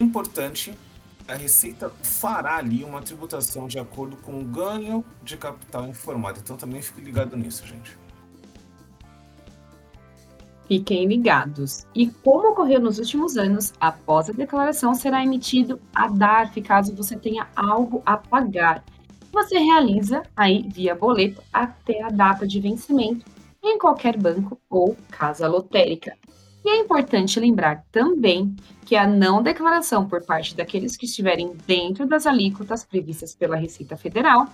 é 0.00 0.04
importante 0.04 0.76
a 1.26 1.34
Receita 1.34 1.90
fará 2.02 2.56
ali 2.56 2.82
uma 2.82 3.02
tributação 3.02 3.68
de 3.68 3.78
acordo 3.78 4.16
com 4.16 4.40
o 4.40 4.44
ganho 4.44 5.04
de 5.22 5.36
capital 5.36 5.86
informado. 5.86 6.40
Então 6.42 6.56
também 6.56 6.80
fique 6.80 7.00
ligado 7.02 7.36
nisso, 7.36 7.66
gente. 7.66 7.98
Fiquem 10.66 11.06
ligados. 11.06 11.86
E 11.94 12.08
como 12.08 12.50
ocorreu 12.50 12.80
nos 12.80 12.98
últimos 12.98 13.36
anos, 13.36 13.72
após 13.80 14.28
a 14.28 14.32
declaração 14.32 14.94
será 14.94 15.22
emitido 15.22 15.80
a 15.94 16.08
DARF 16.08 16.60
caso 16.62 16.94
você 16.94 17.16
tenha 17.16 17.48
algo 17.56 18.02
a 18.06 18.16
pagar. 18.16 18.84
Você 19.32 19.58
realiza 19.58 20.22
aí 20.36 20.66
via 20.68 20.94
boleto 20.94 21.42
até 21.52 22.02
a 22.02 22.08
data 22.08 22.46
de 22.46 22.60
vencimento 22.60 23.24
em 23.62 23.78
qualquer 23.78 24.16
banco 24.16 24.58
ou 24.68 24.96
casa 25.10 25.46
lotérica. 25.46 26.16
E 26.64 26.70
é 26.70 26.78
importante 26.78 27.38
lembrar 27.38 27.84
também 27.92 28.54
que 28.84 28.96
a 28.96 29.06
não 29.06 29.42
declaração 29.42 30.08
por 30.08 30.24
parte 30.24 30.56
daqueles 30.56 30.96
que 30.96 31.06
estiverem 31.06 31.52
dentro 31.66 32.06
das 32.06 32.26
alíquotas 32.26 32.84
previstas 32.84 33.34
pela 33.34 33.56
Receita 33.56 33.96
Federal 33.96 34.46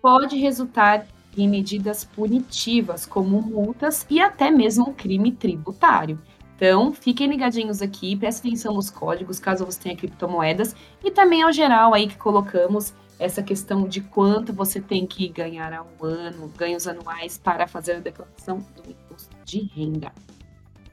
pode 0.00 0.36
resultar 0.36 1.06
em 1.36 1.48
medidas 1.48 2.04
punitivas, 2.04 3.06
como 3.06 3.40
multas 3.40 4.06
e 4.10 4.20
até 4.20 4.50
mesmo 4.50 4.94
crime 4.94 5.32
tributário. 5.32 6.20
Então, 6.56 6.92
fiquem 6.92 7.28
ligadinhos 7.28 7.80
aqui, 7.80 8.16
prestem 8.16 8.50
atenção 8.50 8.74
nos 8.74 8.90
códigos, 8.90 9.38
caso 9.38 9.64
você 9.64 9.80
tenha 9.80 9.96
criptomoedas, 9.96 10.74
e 11.04 11.10
também 11.10 11.42
ao 11.42 11.52
geral 11.52 11.94
aí 11.94 12.08
que 12.08 12.16
colocamos 12.16 12.92
essa 13.18 13.42
questão 13.42 13.88
de 13.88 14.00
quanto 14.00 14.52
você 14.52 14.80
tem 14.80 15.06
que 15.06 15.28
ganhar 15.28 15.72
ao 15.72 15.88
ano, 16.00 16.48
ganhos 16.56 16.86
anuais 16.86 17.36
para 17.36 17.66
fazer 17.66 17.96
a 17.96 18.00
declaração 18.00 18.64
do 18.76 18.90
imposto 18.90 19.34
de 19.44 19.62
renda. 19.74 20.12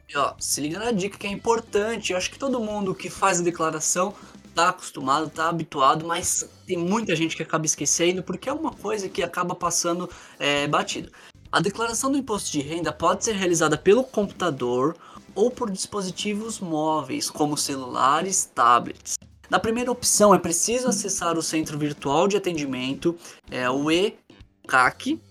E 0.08 0.18
ó, 0.18 0.34
se 0.40 0.62
liga 0.62 0.80
na 0.80 0.92
dica 0.92 1.18
que 1.18 1.28
é 1.28 1.32
importante. 1.32 2.12
Eu 2.12 2.18
acho 2.18 2.32
que 2.32 2.40
todo 2.40 2.60
mundo 2.60 2.94
que 2.94 3.10
faz 3.10 3.40
a 3.40 3.44
declaração 3.44 4.14
tá 4.54 4.70
acostumado, 4.70 5.30
tá 5.30 5.50
habituado, 5.50 6.06
mas 6.06 6.48
tem 6.66 6.78
muita 6.78 7.16
gente 7.16 7.36
que 7.36 7.44
acaba 7.44 7.66
esquecendo 7.66 8.24
porque 8.24 8.48
é 8.48 8.54
uma 8.54 8.72
coisa 8.72 9.10
que 9.10 9.22
acaba 9.22 9.54
passando 9.54 10.10
é, 10.40 10.68
batido. 10.68 11.12
A 11.52 11.60
declaração 11.60 12.12
do 12.12 12.18
imposto 12.18 12.52
de 12.52 12.62
renda 12.62 12.92
pode 12.92 13.26
ser 13.26 13.34
realizada 13.34 13.78
pelo 13.78 14.04
computador 14.04 14.96
ou 15.34 15.52
por 15.52 15.70
dispositivos 15.70 16.60
móveis, 16.60 17.30
como 17.30 17.58
celulares, 17.58 18.50
tablets. 18.56 19.18
Na 19.50 19.60
primeira 19.60 19.92
opção 19.92 20.34
é 20.34 20.40
preciso 20.40 20.88
acessar 20.88 21.38
o 21.38 21.42
Centro 21.42 21.78
Virtual 21.78 22.28
de 22.28 22.38
Atendimento, 22.38 23.18
é, 23.50 23.70
o 23.70 23.90
ECAC. 23.92 25.22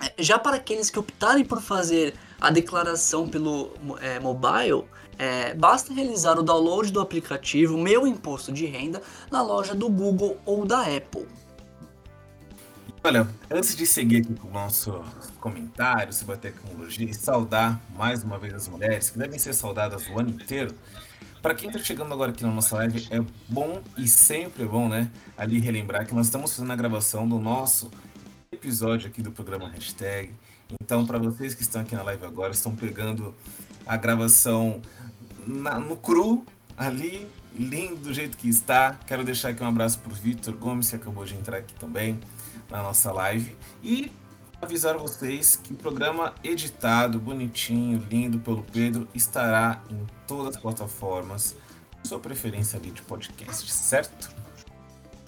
É, 0.00 0.14
já 0.18 0.38
para 0.38 0.56
aqueles 0.56 0.90
que 0.90 0.98
optarem 0.98 1.44
por 1.44 1.60
fazer 1.60 2.14
a 2.40 2.50
declaração 2.50 3.28
pelo 3.28 3.72
é, 4.00 4.20
mobile, 4.20 4.84
é, 5.18 5.54
basta 5.54 5.92
realizar 5.92 6.38
o 6.38 6.42
download 6.42 6.92
do 6.92 7.00
aplicativo 7.00 7.78
Meu 7.78 8.06
Imposto 8.06 8.52
de 8.52 8.66
Renda 8.66 9.02
na 9.30 9.42
loja 9.42 9.74
do 9.74 9.88
Google 9.88 10.38
ou 10.44 10.66
da 10.66 10.82
Apple. 10.82 11.26
Olha, 13.02 13.28
antes 13.50 13.76
de 13.76 13.86
seguir 13.86 14.22
aqui 14.22 14.34
com 14.34 14.48
o 14.48 14.50
nosso 14.50 15.04
comentário 15.38 16.12
sobre 16.12 16.34
a 16.34 16.38
tecnologia 16.38 17.08
e 17.08 17.14
saudar 17.14 17.80
mais 17.96 18.24
uma 18.24 18.36
vez 18.36 18.52
as 18.52 18.68
mulheres, 18.68 19.10
que 19.10 19.18
devem 19.18 19.38
ser 19.38 19.54
saudadas 19.54 20.08
o 20.08 20.18
ano 20.18 20.30
inteiro, 20.30 20.74
para 21.46 21.54
quem 21.54 21.68
está 21.68 21.78
chegando 21.78 22.12
agora 22.12 22.32
aqui 22.32 22.42
na 22.42 22.50
nossa 22.50 22.74
live, 22.74 23.06
é 23.08 23.20
bom 23.48 23.80
e 23.96 24.08
sempre 24.08 24.64
é 24.64 24.66
bom, 24.66 24.88
né, 24.88 25.08
ali 25.38 25.60
relembrar 25.60 26.04
que 26.04 26.12
nós 26.12 26.26
estamos 26.26 26.50
fazendo 26.50 26.72
a 26.72 26.74
gravação 26.74 27.28
do 27.28 27.38
nosso 27.38 27.88
episódio 28.50 29.06
aqui 29.06 29.22
do 29.22 29.30
programa 29.30 29.68
Hashtag, 29.68 30.34
então, 30.82 31.06
para 31.06 31.18
vocês 31.18 31.54
que 31.54 31.62
estão 31.62 31.82
aqui 31.82 31.94
na 31.94 32.02
live 32.02 32.26
agora, 32.26 32.52
estão 32.52 32.74
pegando 32.74 33.32
a 33.86 33.96
gravação 33.96 34.82
na, 35.46 35.78
no 35.78 35.96
cru, 35.96 36.44
ali, 36.76 37.28
lindo 37.54 37.94
do 37.94 38.12
jeito 38.12 38.36
que 38.36 38.48
está. 38.48 38.98
Quero 39.06 39.22
deixar 39.22 39.50
aqui 39.50 39.62
um 39.62 39.68
abraço 39.68 40.00
para 40.00 40.10
o 40.10 40.16
Vitor 40.16 40.52
Gomes, 40.56 40.90
que 40.90 40.96
acabou 40.96 41.24
de 41.24 41.36
entrar 41.36 41.58
aqui 41.58 41.74
também 41.74 42.18
na 42.68 42.82
nossa 42.82 43.12
live. 43.12 43.54
E 43.84 44.10
avisar 44.60 44.96
vocês 44.96 45.56
que 45.56 45.72
o 45.72 45.76
programa 45.76 46.34
editado, 46.42 47.18
bonitinho, 47.18 48.04
lindo 48.10 48.38
pelo 48.38 48.62
Pedro, 48.62 49.06
estará 49.14 49.82
em 49.90 50.06
todas 50.26 50.56
as 50.56 50.62
plataformas, 50.62 51.56
sua 52.04 52.18
preferência 52.18 52.78
ali 52.78 52.90
de 52.90 53.02
podcast, 53.02 53.70
certo? 53.70 54.30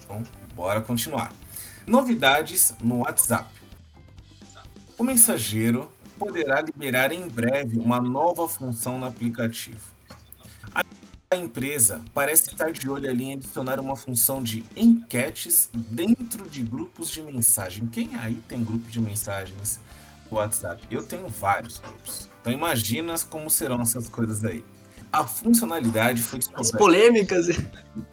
Então, 0.03 0.23
bora 0.55 0.81
continuar. 0.81 1.31
Novidades 1.85 2.73
no 2.81 2.99
WhatsApp. 2.99 3.49
O 4.97 5.03
mensageiro 5.03 5.91
poderá 6.17 6.61
liberar 6.61 7.11
em 7.11 7.27
breve 7.27 7.79
uma 7.79 8.01
nova 8.01 8.47
função 8.47 8.99
no 8.99 9.05
aplicativo. 9.05 9.98
A 11.31 11.37
empresa 11.37 12.01
parece 12.11 12.49
estar 12.49 12.71
de 12.71 12.89
olho 12.89 13.07
ali 13.07 13.25
em 13.25 13.33
adicionar 13.33 13.79
uma 13.79 13.95
função 13.95 14.41
de 14.41 14.65
enquetes 14.75 15.69
dentro 15.71 16.49
de 16.49 16.63
grupos 16.63 17.11
de 17.11 17.21
mensagem. 17.21 17.85
Quem 17.85 18.15
aí 18.15 18.41
tem 18.47 18.63
grupo 18.63 18.89
de 18.89 18.99
mensagens 18.99 19.79
no 20.31 20.37
WhatsApp? 20.37 20.81
Eu 20.89 21.03
tenho 21.03 21.29
vários 21.29 21.77
grupos. 21.77 22.27
Então 22.41 22.51
imagina 22.51 23.13
como 23.29 23.47
serão 23.47 23.79
essas 23.79 24.09
coisas 24.09 24.43
aí 24.43 24.65
a 25.11 25.23
funcionalidade 25.25 26.21
foi 26.21 26.39
descoberta. 26.39 26.67
As 26.67 26.71
polêmicas. 26.71 27.47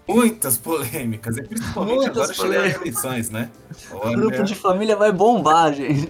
Muitas 0.07 0.59
polêmicas, 0.59 1.37
e 1.37 1.43
principalmente 1.43 1.97
Muitas 1.97 2.17
agora 2.17 2.35
chegando 2.35 2.67
as 2.67 2.75
eleições, 2.75 3.31
né? 3.31 3.51
Olha... 3.93 4.17
O 4.17 4.21
grupo 4.21 4.43
de 4.45 4.55
família 4.55 4.97
vai 4.97 5.13
bombar, 5.13 5.75
gente. 5.75 6.09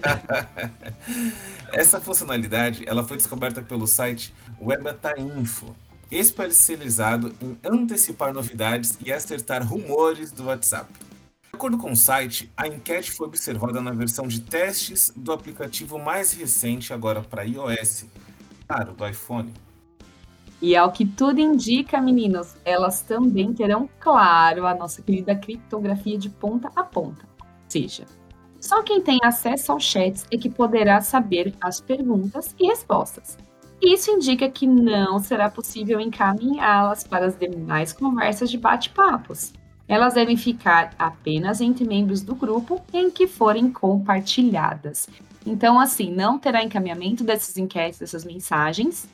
Essa 1.73 1.99
funcionalidade 1.99 2.83
ela 2.87 3.03
foi 3.03 3.17
descoberta 3.17 3.61
pelo 3.61 3.85
site 3.85 4.33
Webata 4.61 5.19
Info, 5.19 5.75
especializado 6.11 7.33
em 7.41 7.57
antecipar 7.63 8.33
novidades 8.33 8.97
e 9.03 9.11
acertar 9.11 9.67
rumores 9.67 10.31
do 10.31 10.45
WhatsApp. 10.45 10.91
De 10.91 11.55
acordo 11.55 11.77
com 11.77 11.91
o 11.91 11.95
site, 11.95 12.51
a 12.55 12.67
enquete 12.67 13.11
foi 13.11 13.27
observada 13.27 13.81
na 13.81 13.91
versão 13.91 14.27
de 14.27 14.41
testes 14.41 15.11
do 15.15 15.31
aplicativo 15.31 15.97
mais 15.97 16.31
recente 16.31 16.93
agora 16.93 17.21
para 17.21 17.43
iOS, 17.43 18.05
claro, 18.67 18.93
do 18.93 19.07
iPhone. 19.07 19.51
E 20.61 20.75
ao 20.75 20.91
que 20.91 21.05
tudo 21.05 21.39
indica, 21.39 22.01
meninos, 22.01 22.55
elas 22.65 23.01
também 23.01 23.53
terão, 23.53 23.89
claro, 23.99 24.65
a 24.65 24.73
nossa 24.73 25.01
querida 25.01 25.35
criptografia 25.35 26.17
de 26.17 26.29
ponta 26.29 26.71
a 26.75 26.83
ponta. 26.83 27.27
Ou 27.39 27.47
seja, 27.67 28.05
só 28.59 28.81
quem 28.81 29.01
tem 29.01 29.19
acesso 29.23 29.71
aos 29.71 29.83
chats 29.83 30.25
é 30.31 30.37
que 30.37 30.49
poderá 30.49 30.99
saber 31.01 31.53
as 31.61 31.79
perguntas 31.79 32.55
e 32.59 32.67
respostas. 32.67 33.37
Isso 33.81 34.11
indica 34.11 34.49
que 34.49 34.65
não 34.65 35.19
será 35.19 35.49
possível 35.49 35.99
encaminhá-las 35.99 37.03
para 37.03 37.27
as 37.27 37.37
demais 37.37 37.93
conversas 37.93 38.49
de 38.49 38.57
bate-papos. 38.57 39.53
Elas 39.87 40.15
devem 40.15 40.35
ficar 40.35 40.93
apenas 40.99 41.61
entre 41.61 41.85
membros 41.85 42.21
do 42.21 42.35
grupo 42.35 42.81
em 42.91 43.09
que 43.09 43.27
forem 43.27 43.71
compartilhadas. 43.71 45.07
Então, 45.45 45.79
assim, 45.79 46.11
não 46.11 46.37
terá 46.37 46.61
encaminhamento 46.63 47.23
dessas 47.23 47.55
enquetes, 47.57 47.99
dessas 47.99 48.25
mensagens, 48.25 49.07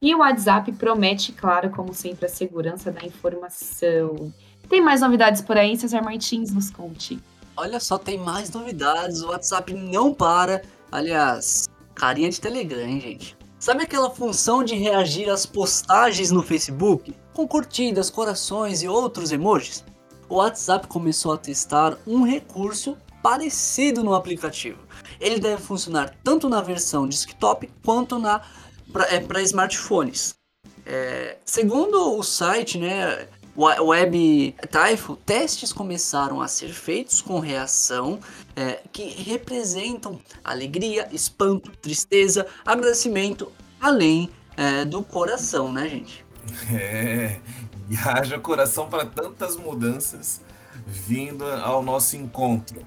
e 0.00 0.14
o 0.14 0.18
WhatsApp 0.18 0.72
promete, 0.72 1.32
claro, 1.32 1.70
como 1.70 1.92
sempre, 1.92 2.26
a 2.26 2.28
segurança 2.28 2.90
da 2.90 3.04
informação. 3.04 4.32
Tem 4.68 4.80
mais 4.80 5.00
novidades 5.00 5.40
por 5.40 5.56
aí, 5.56 5.76
Cesar 5.76 6.04
Martins? 6.04 6.52
Nos 6.52 6.70
conte. 6.70 7.18
Olha 7.56 7.80
só, 7.80 7.98
tem 7.98 8.16
mais 8.16 8.50
novidades. 8.50 9.22
O 9.22 9.28
WhatsApp 9.28 9.72
não 9.74 10.14
para. 10.14 10.62
Aliás, 10.90 11.68
carinha 11.94 12.30
de 12.30 12.40
Telegram, 12.40 12.86
hein, 12.86 13.00
gente? 13.00 13.36
Sabe 13.58 13.82
aquela 13.82 14.08
função 14.08 14.62
de 14.62 14.76
reagir 14.76 15.28
às 15.28 15.44
postagens 15.44 16.30
no 16.30 16.44
Facebook? 16.44 17.12
Com 17.34 17.46
curtidas, 17.46 18.08
corações 18.08 18.84
e 18.84 18.88
outros 18.88 19.32
emojis? 19.32 19.84
O 20.28 20.36
WhatsApp 20.36 20.86
começou 20.86 21.32
a 21.32 21.36
testar 21.36 21.98
um 22.06 22.22
recurso 22.22 22.96
parecido 23.20 24.04
no 24.04 24.14
aplicativo. 24.14 24.78
Ele 25.20 25.40
deve 25.40 25.60
funcionar 25.60 26.14
tanto 26.22 26.48
na 26.48 26.60
versão 26.60 27.08
desktop 27.08 27.68
quanto 27.84 28.16
na 28.16 28.42
para 28.92 29.12
é, 29.12 29.42
smartphones. 29.42 30.36
É, 30.86 31.38
segundo 31.44 32.16
o 32.16 32.22
site, 32.22 32.78
né, 32.78 33.26
Web 33.58 34.54
Typho, 34.70 35.16
testes 35.16 35.72
começaram 35.72 36.40
a 36.40 36.46
ser 36.46 36.68
feitos 36.68 37.20
com 37.20 37.40
reação 37.40 38.20
é, 38.54 38.80
que 38.92 39.02
representam 39.02 40.20
alegria, 40.44 41.08
espanto, 41.10 41.72
tristeza, 41.72 42.46
agradecimento, 42.64 43.50
além 43.80 44.30
é, 44.56 44.84
do 44.84 45.02
coração, 45.02 45.72
né, 45.72 45.88
gente? 45.88 46.24
É, 46.72 47.40
e 47.90 47.96
haja 47.96 48.38
coração 48.38 48.88
para 48.88 49.04
tantas 49.04 49.56
mudanças 49.56 50.40
vindo 50.86 51.44
ao 51.44 51.82
nosso 51.82 52.16
encontro. 52.16 52.86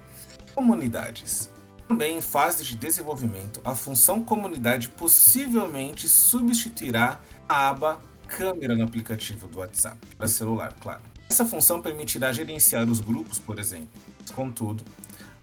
Comunidades. 0.55 1.51
Também 1.87 2.17
em 2.17 2.21
fase 2.21 2.63
de 2.63 2.75
desenvolvimento, 2.75 3.59
a 3.63 3.75
função 3.75 4.23
comunidade 4.23 4.89
possivelmente 4.89 6.07
substituirá 6.07 7.19
a 7.47 7.69
aba 7.69 8.01
câmera 8.37 8.75
no 8.75 8.83
aplicativo 8.83 9.47
do 9.47 9.59
WhatsApp, 9.59 9.97
para 10.17 10.27
celular, 10.27 10.73
claro. 10.79 11.01
Essa 11.29 11.45
função 11.45 11.81
permitirá 11.81 12.31
gerenciar 12.31 12.89
os 12.89 12.99
grupos, 12.99 13.37
por 13.39 13.59
exemplo. 13.59 13.89
Contudo, 14.33 14.83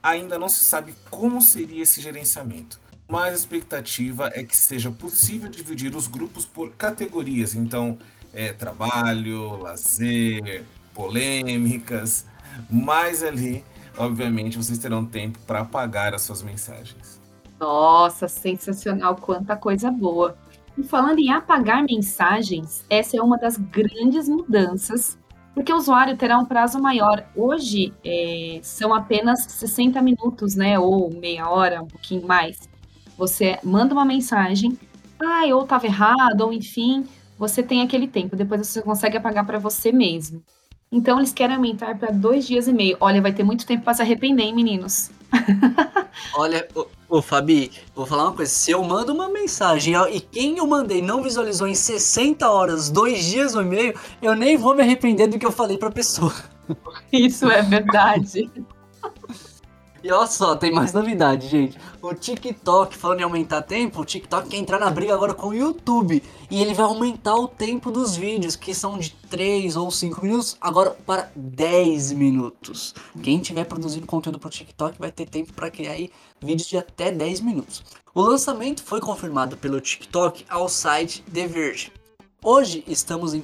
ainda 0.03 0.39
não 0.39 0.49
se 0.49 0.65
sabe 0.65 0.95
como 1.11 1.41
seria 1.41 1.83
esse 1.83 2.01
gerenciamento, 2.01 2.81
mas 3.07 3.33
a 3.33 3.37
expectativa 3.37 4.31
é 4.35 4.43
que 4.43 4.57
seja 4.57 4.91
possível 4.91 5.49
dividir 5.49 5.95
os 5.95 6.07
grupos 6.07 6.45
por 6.45 6.71
categorias, 6.73 7.55
então, 7.55 7.99
é, 8.33 8.53
trabalho, 8.53 9.57
lazer, 9.59 10.65
polêmicas, 10.95 12.27
mas 12.71 13.23
ali, 13.23 13.65
obviamente, 13.97 14.57
vocês 14.57 14.79
terão 14.79 15.05
tempo 15.05 15.39
para 15.47 15.61
apagar 15.61 16.15
as 16.15 16.23
suas 16.23 16.43
mensagens. 16.43 17.21
Nossa, 17.59 18.29
sensacional, 18.29 19.17
quanta 19.17 19.57
coisa 19.57 19.91
boa. 19.91 20.37
E 20.79 20.85
falando 20.85 21.19
em 21.19 21.33
apagar 21.33 21.83
mensagens, 21.83 22.85
essa 22.89 23.17
é 23.17 23.21
uma 23.21 23.37
das 23.37 23.57
grandes 23.57 24.29
mudanças, 24.29 25.19
porque 25.53 25.73
o 25.73 25.77
usuário 25.77 26.17
terá 26.17 26.39
um 26.39 26.45
prazo 26.45 26.81
maior. 26.81 27.29
Hoje 27.35 27.93
é, 28.05 28.61
são 28.63 28.95
apenas 28.95 29.43
60 29.43 30.01
minutos, 30.01 30.55
né? 30.55 30.79
Ou 30.79 31.13
meia 31.13 31.51
hora, 31.51 31.83
um 31.83 31.89
pouquinho 31.89 32.25
mais. 32.25 32.71
Você 33.17 33.59
manda 33.65 33.93
uma 33.93 34.05
mensagem, 34.05 34.79
ah, 35.19 35.43
ou 35.53 35.65
estava 35.65 35.85
errado, 35.85 36.43
ou 36.43 36.53
enfim, 36.53 37.05
você 37.37 37.61
tem 37.61 37.83
aquele 37.83 38.07
tempo. 38.07 38.37
Depois 38.37 38.65
você 38.65 38.81
consegue 38.81 39.17
apagar 39.17 39.45
para 39.45 39.59
você 39.59 39.91
mesmo. 39.91 40.45
Então 40.91 41.19
eles 41.19 41.33
querem 41.33 41.57
aumentar 41.57 41.99
para 41.99 42.11
dois 42.11 42.47
dias 42.47 42.67
e 42.67 42.73
meio. 42.73 42.97
Olha, 43.01 43.21
vai 43.21 43.33
ter 43.33 43.45
muito 43.45 43.67
tempo 43.67 43.85
para 43.85 43.95
se 43.95 44.03
arrepender, 44.03 44.45
hein, 44.45 44.55
meninos? 44.55 45.11
Olha, 46.35 46.67
Ô, 47.11 47.23
Fabi, 47.23 47.73
vou 47.95 48.05
falar 48.05 48.25
uma 48.25 48.35
coisa. 48.35 48.53
Se 48.53 48.71
eu 48.71 48.85
mando 48.85 49.15
uma 49.15 49.31
mensagem 49.31 49.95
e 50.13 50.21
quem 50.21 50.59
eu 50.59 50.67
mandei 50.67 51.01
não 51.01 51.23
visualizou 51.23 51.67
em 51.67 51.75
60 51.75 52.51
horas, 52.51 52.91
dois 52.91 53.25
dias 53.25 53.55
ou 53.55 53.65
meio, 53.65 53.99
eu 54.21 54.35
nem 54.35 54.59
vou 54.59 54.75
me 54.75 54.83
arrepender 54.83 55.27
do 55.27 55.39
que 55.39 55.47
eu 55.47 55.53
falei 55.53 55.79
pra 55.79 55.91
pessoa. 55.91 56.35
Isso 57.11 57.51
é 57.51 57.63
verdade. 57.63 58.51
E 60.03 60.13
olha 60.13 60.27
só, 60.29 60.55
tem 60.55 60.71
mais 60.71 60.93
novidade, 60.93 61.49
gente. 61.49 61.77
O 62.01 62.15
TikTok, 62.15 62.97
falando 62.97 63.21
em 63.21 63.25
aumentar 63.25 63.63
tempo, 63.63 64.01
o 64.01 64.05
TikTok 64.05 64.49
quer 64.49 64.57
entrar 64.57 64.79
na 64.79 64.91
briga 64.91 65.13
agora 65.13 65.35
com 65.35 65.49
o 65.49 65.55
YouTube. 65.55 66.23
E 66.49 66.63
ele 66.63 66.73
vai 66.73 66.87
aumentar 66.87 67.35
o 67.35 67.49
tempo 67.49 67.91
dos 67.91 68.15
vídeos, 68.15 68.55
que 68.55 68.73
são 68.73 68.97
de 68.97 69.11
3 69.29 69.77
ou 69.77 69.91
5 69.91 70.25
minutos, 70.25 70.57
agora 70.61 70.97
para 71.05 71.31
10 71.35 72.13
minutos. 72.13 72.95
Quem 73.23 73.41
tiver 73.41 73.65
produzindo 73.65 74.07
conteúdo 74.07 74.39
para 74.39 74.47
o 74.47 74.51
TikTok 74.51 74.99
vai 74.99 75.11
ter 75.11 75.27
tempo 75.27 75.53
para 75.53 75.71
criar 75.71 75.93
aí 75.93 76.11
vídeos 76.41 76.69
de 76.69 76.79
até 76.79 77.11
10 77.11 77.41
minutos. 77.41 77.83
O 78.15 78.23
lançamento 78.23 78.85
foi 78.85 79.01
confirmado 79.01 79.57
pelo 79.57 79.81
TikTok 79.81 80.45
ao 80.49 80.69
site 80.69 81.23
The 81.23 81.49
Verge. 81.49 81.93
Hoje 82.43 82.85
estamos 82.87 83.35
eh, 83.35 83.41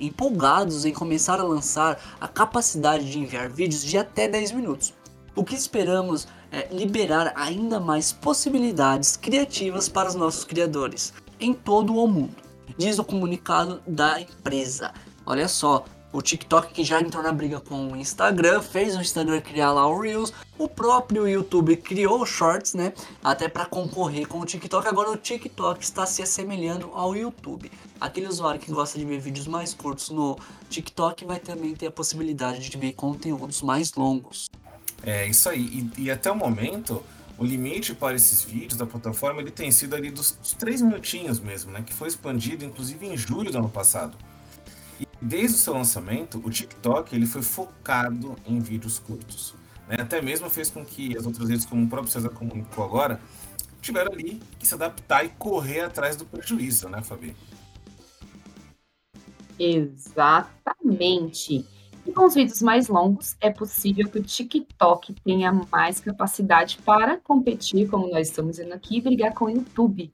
empolgados 0.00 0.86
em 0.86 0.92
começar 0.92 1.38
a 1.38 1.44
lançar 1.44 2.00
a 2.18 2.26
capacidade 2.26 3.10
de 3.10 3.18
enviar 3.18 3.50
vídeos 3.50 3.84
de 3.84 3.98
até 3.98 4.26
10 4.26 4.52
minutos. 4.52 4.94
O 5.34 5.42
que 5.44 5.54
esperamos 5.54 6.28
é 6.50 6.68
liberar 6.70 7.32
ainda 7.34 7.80
mais 7.80 8.12
possibilidades 8.12 9.16
criativas 9.16 9.88
para 9.88 10.10
os 10.10 10.14
nossos 10.14 10.44
criadores 10.44 11.14
em 11.40 11.54
todo 11.54 11.96
o 11.96 12.06
mundo, 12.06 12.36
diz 12.76 12.98
o 12.98 13.04
comunicado 13.04 13.82
da 13.86 14.20
empresa. 14.20 14.92
Olha 15.24 15.48
só, 15.48 15.84
o 16.12 16.20
TikTok 16.20 16.74
que 16.74 16.84
já 16.84 17.00
entrou 17.00 17.22
na 17.22 17.32
briga 17.32 17.58
com 17.58 17.92
o 17.92 17.96
Instagram, 17.96 18.60
fez 18.60 18.94
o 18.94 19.00
Instagram 19.00 19.40
criar 19.40 19.72
lá 19.72 19.88
o 19.88 19.98
Reels, 19.98 20.34
o 20.58 20.68
próprio 20.68 21.26
YouTube 21.26 21.76
criou 21.78 22.20
o 22.20 22.26
Shorts, 22.26 22.74
né? 22.74 22.92
Até 23.24 23.48
para 23.48 23.64
concorrer 23.64 24.28
com 24.28 24.38
o 24.38 24.44
TikTok. 24.44 24.86
Agora 24.86 25.10
o 25.10 25.16
TikTok 25.16 25.82
está 25.82 26.04
se 26.04 26.22
assemelhando 26.22 26.90
ao 26.92 27.16
YouTube. 27.16 27.72
Aquele 27.98 28.26
usuário 28.26 28.60
que 28.60 28.70
gosta 28.70 28.98
de 28.98 29.06
ver 29.06 29.18
vídeos 29.18 29.46
mais 29.46 29.72
curtos 29.72 30.10
no 30.10 30.36
TikTok 30.68 31.24
vai 31.24 31.40
também 31.40 31.74
ter 31.74 31.86
a 31.86 31.90
possibilidade 31.90 32.68
de 32.68 32.76
ver 32.76 32.92
conteúdos 32.92 33.62
mais 33.62 33.94
longos. 33.94 34.50
É 35.04 35.26
isso 35.26 35.48
aí. 35.48 35.88
E, 35.96 36.02
e, 36.02 36.10
até 36.10 36.30
o 36.30 36.36
momento, 36.36 37.02
o 37.36 37.44
limite 37.44 37.94
para 37.94 38.14
esses 38.14 38.42
vídeos 38.42 38.76
da 38.76 38.86
plataforma 38.86 39.40
ele 39.40 39.50
tem 39.50 39.70
sido 39.70 39.96
ali 39.96 40.10
dos, 40.10 40.32
3 40.58 40.82
minutinhos 40.82 41.40
mesmo, 41.40 41.72
né? 41.72 41.82
Que 41.82 41.92
foi 41.92 42.08
expandido 42.08 42.64
inclusive 42.64 43.06
em 43.06 43.16
julho 43.16 43.50
do 43.50 43.58
ano 43.58 43.68
passado. 43.68 44.16
E 45.00 45.06
desde 45.20 45.56
o 45.56 45.58
seu 45.58 45.74
lançamento, 45.74 46.40
o 46.44 46.50
TikTok 46.50 47.14
ele 47.14 47.26
foi 47.26 47.42
focado 47.42 48.36
em 48.46 48.60
vídeos 48.60 48.98
curtos. 48.98 49.54
Né? 49.88 49.96
Até 49.98 50.22
mesmo 50.22 50.48
fez 50.48 50.70
com 50.70 50.84
que 50.84 51.16
as 51.16 51.26
outras 51.26 51.48
redes, 51.48 51.64
como 51.64 51.84
o 51.84 51.88
próprio 51.88 52.12
César 52.12 52.28
comunicou 52.28 52.84
agora, 52.84 53.20
tiveram 53.80 54.12
ali 54.12 54.40
que 54.58 54.66
se 54.66 54.74
adaptar 54.74 55.24
e 55.24 55.30
correr 55.30 55.80
atrás 55.80 56.16
do 56.16 56.24
prejuízo, 56.24 56.88
né, 56.88 57.02
Fabi? 57.02 57.34
Exatamente. 59.58 61.66
E 62.04 62.12
com 62.12 62.26
os 62.26 62.34
vídeos 62.34 62.60
mais 62.60 62.88
longos, 62.88 63.36
é 63.40 63.48
possível 63.48 64.08
que 64.08 64.18
o 64.18 64.22
TikTok 64.22 65.14
tenha 65.24 65.52
mais 65.70 66.00
capacidade 66.00 66.78
para 66.84 67.18
competir, 67.18 67.88
como 67.88 68.10
nós 68.10 68.28
estamos 68.28 68.58
vendo 68.58 68.72
aqui, 68.72 68.98
e 68.98 69.00
brigar 69.00 69.32
com 69.34 69.44
o 69.44 69.50
YouTube, 69.50 70.10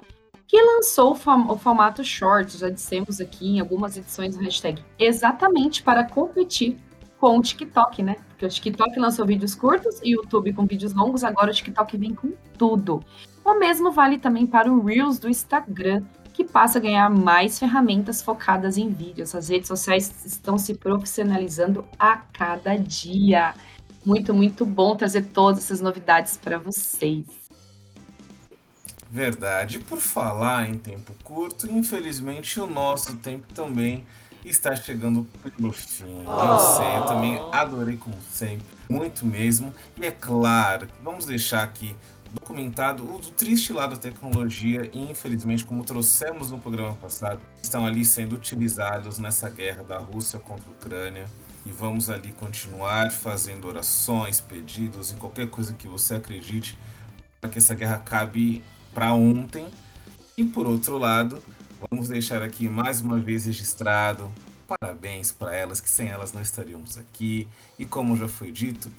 que 0.46 0.60
lançou 0.60 1.12
o, 1.12 1.14
fam 1.14 1.50
o 1.50 1.58
formato 1.58 2.04
Shorts, 2.04 2.58
já 2.58 2.68
dissemos 2.70 3.20
aqui 3.20 3.56
em 3.56 3.60
algumas 3.60 3.96
edições 3.96 4.36
do 4.36 4.42
hashtag, 4.42 4.82
exatamente 4.98 5.82
para 5.82 6.04
competir 6.04 6.78
com 7.18 7.38
o 7.38 7.42
TikTok, 7.42 8.02
né? 8.02 8.16
Porque 8.28 8.46
o 8.46 8.48
TikTok 8.48 8.98
lançou 8.98 9.26
vídeos 9.26 9.54
curtos 9.54 10.00
e 10.02 10.14
o 10.14 10.22
YouTube 10.22 10.52
com 10.52 10.66
vídeos 10.66 10.94
longos, 10.94 11.24
agora 11.24 11.50
o 11.50 11.54
TikTok 11.54 11.96
vem 11.96 12.14
com 12.14 12.32
tudo. 12.56 13.02
O 13.44 13.54
mesmo 13.54 13.90
vale 13.90 14.18
também 14.18 14.46
para 14.46 14.72
o 14.72 14.84
Reels 14.84 15.18
do 15.18 15.28
Instagram, 15.28 16.02
que 16.38 16.44
passa 16.44 16.78
a 16.78 16.80
ganhar 16.80 17.10
mais 17.10 17.58
ferramentas 17.58 18.22
focadas 18.22 18.78
em 18.78 18.88
vídeos. 18.88 19.34
As 19.34 19.48
redes 19.48 19.66
sociais 19.66 20.24
estão 20.24 20.56
se 20.56 20.72
profissionalizando 20.72 21.84
a 21.98 22.18
cada 22.18 22.76
dia. 22.76 23.56
Muito, 24.06 24.32
muito 24.32 24.64
bom 24.64 24.94
trazer 24.94 25.22
todas 25.22 25.64
essas 25.64 25.80
novidades 25.80 26.36
para 26.36 26.56
vocês. 26.56 27.24
Verdade. 29.10 29.80
Por 29.80 29.98
falar 29.98 30.70
em 30.70 30.78
tempo 30.78 31.12
curto, 31.24 31.68
infelizmente 31.68 32.60
o 32.60 32.68
nosso 32.68 33.16
tempo 33.16 33.52
também 33.52 34.06
está 34.44 34.76
chegando 34.76 35.26
pelo 35.56 35.72
fim. 35.72 36.22
Oh. 36.24 36.40
Eu 36.40 36.58
sei, 36.76 36.96
eu 36.98 37.02
também 37.04 37.42
adorei 37.50 37.96
como 37.96 38.14
sempre, 38.30 38.64
muito 38.88 39.26
mesmo. 39.26 39.74
E 40.00 40.06
é 40.06 40.12
claro, 40.12 40.86
vamos 41.02 41.26
deixar 41.26 41.64
aqui 41.64 41.96
documentado 42.32 43.04
o 43.04 43.18
triste 43.18 43.72
lado 43.72 43.94
da 43.94 44.00
tecnologia 44.00 44.90
e, 44.92 44.98
infelizmente, 45.10 45.64
como 45.64 45.84
trouxemos 45.84 46.50
no 46.50 46.58
programa 46.58 46.94
passado, 46.94 47.40
estão 47.62 47.86
ali 47.86 48.04
sendo 48.04 48.34
utilizados 48.36 49.18
nessa 49.18 49.48
guerra 49.48 49.82
da 49.82 49.98
Rússia 49.98 50.38
contra 50.38 50.68
a 50.68 50.72
Ucrânia. 50.72 51.26
E 51.66 51.70
vamos 51.70 52.08
ali 52.08 52.32
continuar 52.32 53.10
fazendo 53.10 53.68
orações, 53.68 54.40
pedidos 54.40 55.10
e 55.10 55.14
qualquer 55.14 55.48
coisa 55.50 55.74
que 55.74 55.86
você 55.86 56.14
acredite 56.14 56.78
para 57.40 57.50
que 57.50 57.58
essa 57.58 57.74
guerra 57.74 57.96
acabe 57.96 58.62
para 58.94 59.12
ontem. 59.12 59.66
E 60.36 60.44
por 60.44 60.66
outro 60.66 60.96
lado, 60.96 61.42
vamos 61.90 62.08
deixar 62.08 62.42
aqui 62.42 62.68
mais 62.68 63.00
uma 63.00 63.18
vez 63.18 63.44
registrado 63.44 64.32
parabéns 64.68 65.32
para 65.32 65.56
elas, 65.56 65.80
que 65.80 65.88
sem 65.88 66.08
elas 66.08 66.32
não 66.32 66.42
estaríamos 66.42 66.98
aqui. 66.98 67.48
E 67.78 67.86
como 67.86 68.16
já 68.16 68.28
foi 68.28 68.52
dito, 68.52 68.90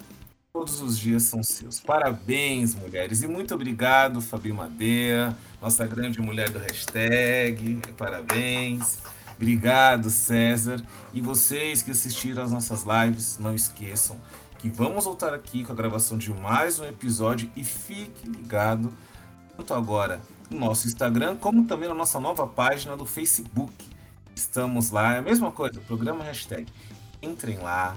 Todos 0.52 0.82
os 0.82 0.98
dias 0.98 1.24
são 1.24 1.44
seus. 1.44 1.80
Parabéns, 1.80 2.74
mulheres. 2.74 3.22
E 3.22 3.28
muito 3.28 3.54
obrigado, 3.54 4.20
Fabi 4.20 4.52
Madeira, 4.52 5.38
nossa 5.62 5.86
grande 5.86 6.20
mulher 6.20 6.50
do 6.50 6.58
hashtag. 6.58 7.80
Parabéns. 7.96 8.98
Obrigado, 9.36 10.10
César. 10.10 10.84
E 11.14 11.22
vocês 11.22 11.84
que 11.84 11.92
assistiram 11.92 12.42
às 12.42 12.52
nossas 12.52 12.84
lives, 12.84 13.38
não 13.38 13.54
esqueçam 13.54 14.20
que 14.58 14.70
vamos 14.70 15.06
voltar 15.06 15.36
aqui 15.36 15.64
com 15.64 15.72
a 15.72 15.76
gravação 15.76 16.18
de 16.18 16.34
mais 16.34 16.80
um 16.80 16.86
episódio 16.86 17.50
e 17.56 17.64
fique 17.64 18.28
ligado 18.28 18.92
tanto 19.56 19.74
agora 19.74 20.20
no 20.50 20.60
nosso 20.60 20.88
Instagram 20.88 21.38
como 21.38 21.66
também 21.66 21.88
na 21.88 21.96
nossa 21.96 22.20
nova 22.20 22.48
página 22.48 22.98
do 22.98 23.06
Facebook. 23.06 23.72
Estamos 24.36 24.90
lá, 24.90 25.14
é 25.14 25.20
a 25.20 25.22
mesma 25.22 25.52
coisa, 25.52 25.80
programa 25.82 26.24
hashtag. 26.24 26.66
Entrem 27.22 27.60
lá, 27.60 27.96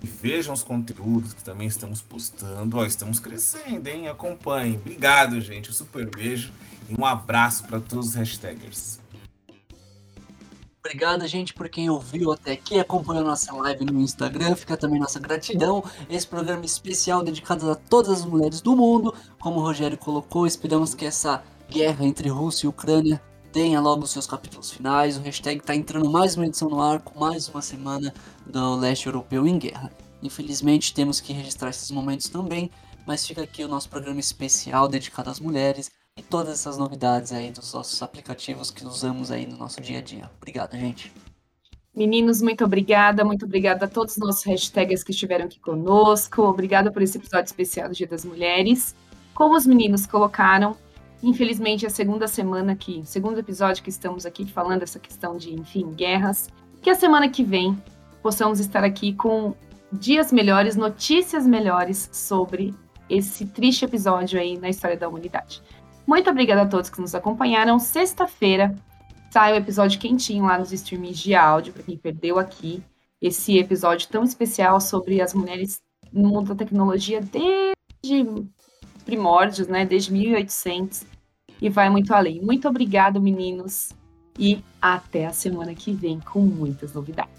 vejam 0.00 0.52
os 0.52 0.62
conteúdos 0.62 1.32
que 1.32 1.42
também 1.42 1.66
estamos 1.66 2.00
postando. 2.00 2.78
Ó, 2.78 2.84
estamos 2.84 3.18
crescendo, 3.18 3.86
hein? 3.88 4.08
Acompanhem. 4.08 4.76
Obrigado, 4.76 5.40
gente. 5.40 5.70
Um 5.70 5.72
super 5.72 6.08
beijo 6.08 6.52
e 6.88 7.00
um 7.00 7.04
abraço 7.04 7.64
para 7.64 7.80
todos 7.80 8.08
os 8.08 8.14
hashtagers. 8.14 9.00
Obrigado, 10.84 11.26
gente, 11.26 11.52
por 11.52 11.68
quem 11.68 11.90
ouviu 11.90 12.30
até 12.30 12.52
aqui, 12.52 12.78
acompanhou 12.78 13.24
nossa 13.24 13.52
live 13.52 13.84
no 13.84 14.00
Instagram. 14.00 14.54
Fica 14.54 14.76
também 14.76 15.00
nossa 15.00 15.18
gratidão. 15.18 15.82
Esse 16.08 16.26
programa 16.26 16.64
especial 16.64 17.24
dedicado 17.24 17.68
a 17.68 17.74
todas 17.74 18.20
as 18.20 18.24
mulheres 18.24 18.60
do 18.60 18.76
mundo. 18.76 19.12
Como 19.40 19.58
o 19.58 19.62
Rogério 19.62 19.98
colocou, 19.98 20.46
esperamos 20.46 20.94
que 20.94 21.04
essa 21.04 21.42
guerra 21.68 22.04
entre 22.04 22.28
Rússia 22.28 22.66
e 22.66 22.68
Ucrânia 22.68 23.20
tenha 23.56 23.80
logo 23.80 24.06
seus 24.06 24.26
capítulos 24.26 24.70
finais. 24.70 25.16
O 25.16 25.22
hashtag 25.22 25.60
está 25.60 25.74
entrando 25.74 26.10
mais 26.10 26.36
uma 26.36 26.44
edição 26.44 26.68
no 26.68 26.78
ar, 26.78 27.00
com 27.00 27.18
mais 27.18 27.48
uma 27.48 27.62
semana 27.62 28.12
do 28.44 28.76
leste 28.76 29.06
europeu 29.06 29.46
em 29.46 29.58
guerra. 29.58 29.90
Infelizmente, 30.22 30.92
temos 30.92 31.22
que 31.22 31.32
registrar 31.32 31.70
esses 31.70 31.90
momentos 31.90 32.28
também, 32.28 32.70
mas 33.06 33.26
fica 33.26 33.40
aqui 33.42 33.64
o 33.64 33.68
nosso 33.68 33.88
programa 33.88 34.20
especial 34.20 34.86
dedicado 34.86 35.30
às 35.30 35.40
mulheres 35.40 35.90
e 36.18 36.22
todas 36.22 36.52
essas 36.52 36.76
novidades 36.76 37.32
aí 37.32 37.50
dos 37.50 37.72
nossos 37.72 38.02
aplicativos 38.02 38.70
que 38.70 38.84
usamos 38.84 39.30
aí 39.30 39.46
no 39.46 39.56
nosso 39.56 39.80
dia 39.80 40.00
a 40.00 40.02
dia. 40.02 40.30
Obrigado, 40.36 40.76
gente. 40.76 41.10
Meninos, 41.94 42.42
muito 42.42 42.62
obrigada, 42.62 43.24
muito 43.24 43.46
obrigada 43.46 43.86
a 43.86 43.88
todos 43.88 44.18
os 44.18 44.18
nossos 44.18 44.44
hashtags 44.44 45.02
que 45.02 45.12
estiveram 45.12 45.46
aqui 45.46 45.58
conosco. 45.58 46.42
Obrigada 46.42 46.92
por 46.92 47.00
esse 47.00 47.16
episódio 47.16 47.46
especial 47.46 47.88
do 47.88 47.94
Dia 47.94 48.06
das 48.06 48.22
Mulheres. 48.22 48.94
Como 49.32 49.56
os 49.56 49.66
meninos 49.66 50.06
colocaram, 50.06 50.76
infelizmente 51.22 51.84
é 51.84 51.88
a 51.88 51.90
segunda 51.90 52.28
semana 52.28 52.72
aqui, 52.72 53.02
segundo 53.04 53.38
episódio 53.38 53.82
que 53.82 53.90
estamos 53.90 54.26
aqui 54.26 54.44
falando 54.46 54.82
essa 54.82 54.98
questão 54.98 55.36
de, 55.36 55.52
enfim, 55.52 55.90
guerras. 55.92 56.48
Que 56.82 56.90
a 56.90 56.94
semana 56.94 57.28
que 57.28 57.42
vem 57.42 57.76
possamos 58.22 58.60
estar 58.60 58.84
aqui 58.84 59.12
com 59.12 59.54
dias 59.92 60.32
melhores, 60.32 60.76
notícias 60.76 61.46
melhores 61.46 62.08
sobre 62.12 62.74
esse 63.08 63.46
triste 63.46 63.84
episódio 63.84 64.38
aí 64.38 64.58
na 64.58 64.68
história 64.68 64.96
da 64.96 65.08
humanidade. 65.08 65.62
Muito 66.06 66.30
obrigada 66.30 66.62
a 66.62 66.66
todos 66.66 66.90
que 66.90 67.00
nos 67.00 67.14
acompanharam. 67.14 67.78
Sexta-feira 67.78 68.74
sai 69.30 69.52
o 69.52 69.56
episódio 69.56 70.00
quentinho 70.00 70.44
lá 70.44 70.58
nos 70.58 70.72
streamings 70.72 71.18
de 71.18 71.34
áudio, 71.34 71.72
para 71.72 71.82
quem 71.82 71.96
perdeu 71.96 72.38
aqui 72.38 72.82
esse 73.20 73.58
episódio 73.58 74.08
tão 74.08 74.22
especial 74.22 74.80
sobre 74.80 75.20
as 75.20 75.34
mulheres 75.34 75.80
no 76.12 76.28
mundo 76.28 76.48
da 76.48 76.54
tecnologia 76.54 77.20
desde 77.20 78.46
primórdios, 79.06 79.68
né, 79.68 79.86
desde 79.86 80.12
1800 80.12 81.04
e 81.62 81.70
vai 81.70 81.88
muito 81.88 82.12
além. 82.12 82.42
Muito 82.42 82.68
obrigado, 82.68 83.20
meninos, 83.20 83.94
e 84.38 84.62
até 84.82 85.24
a 85.24 85.32
semana 85.32 85.74
que 85.74 85.92
vem 85.92 86.20
com 86.20 86.40
muitas 86.40 86.92
novidades. 86.92 87.35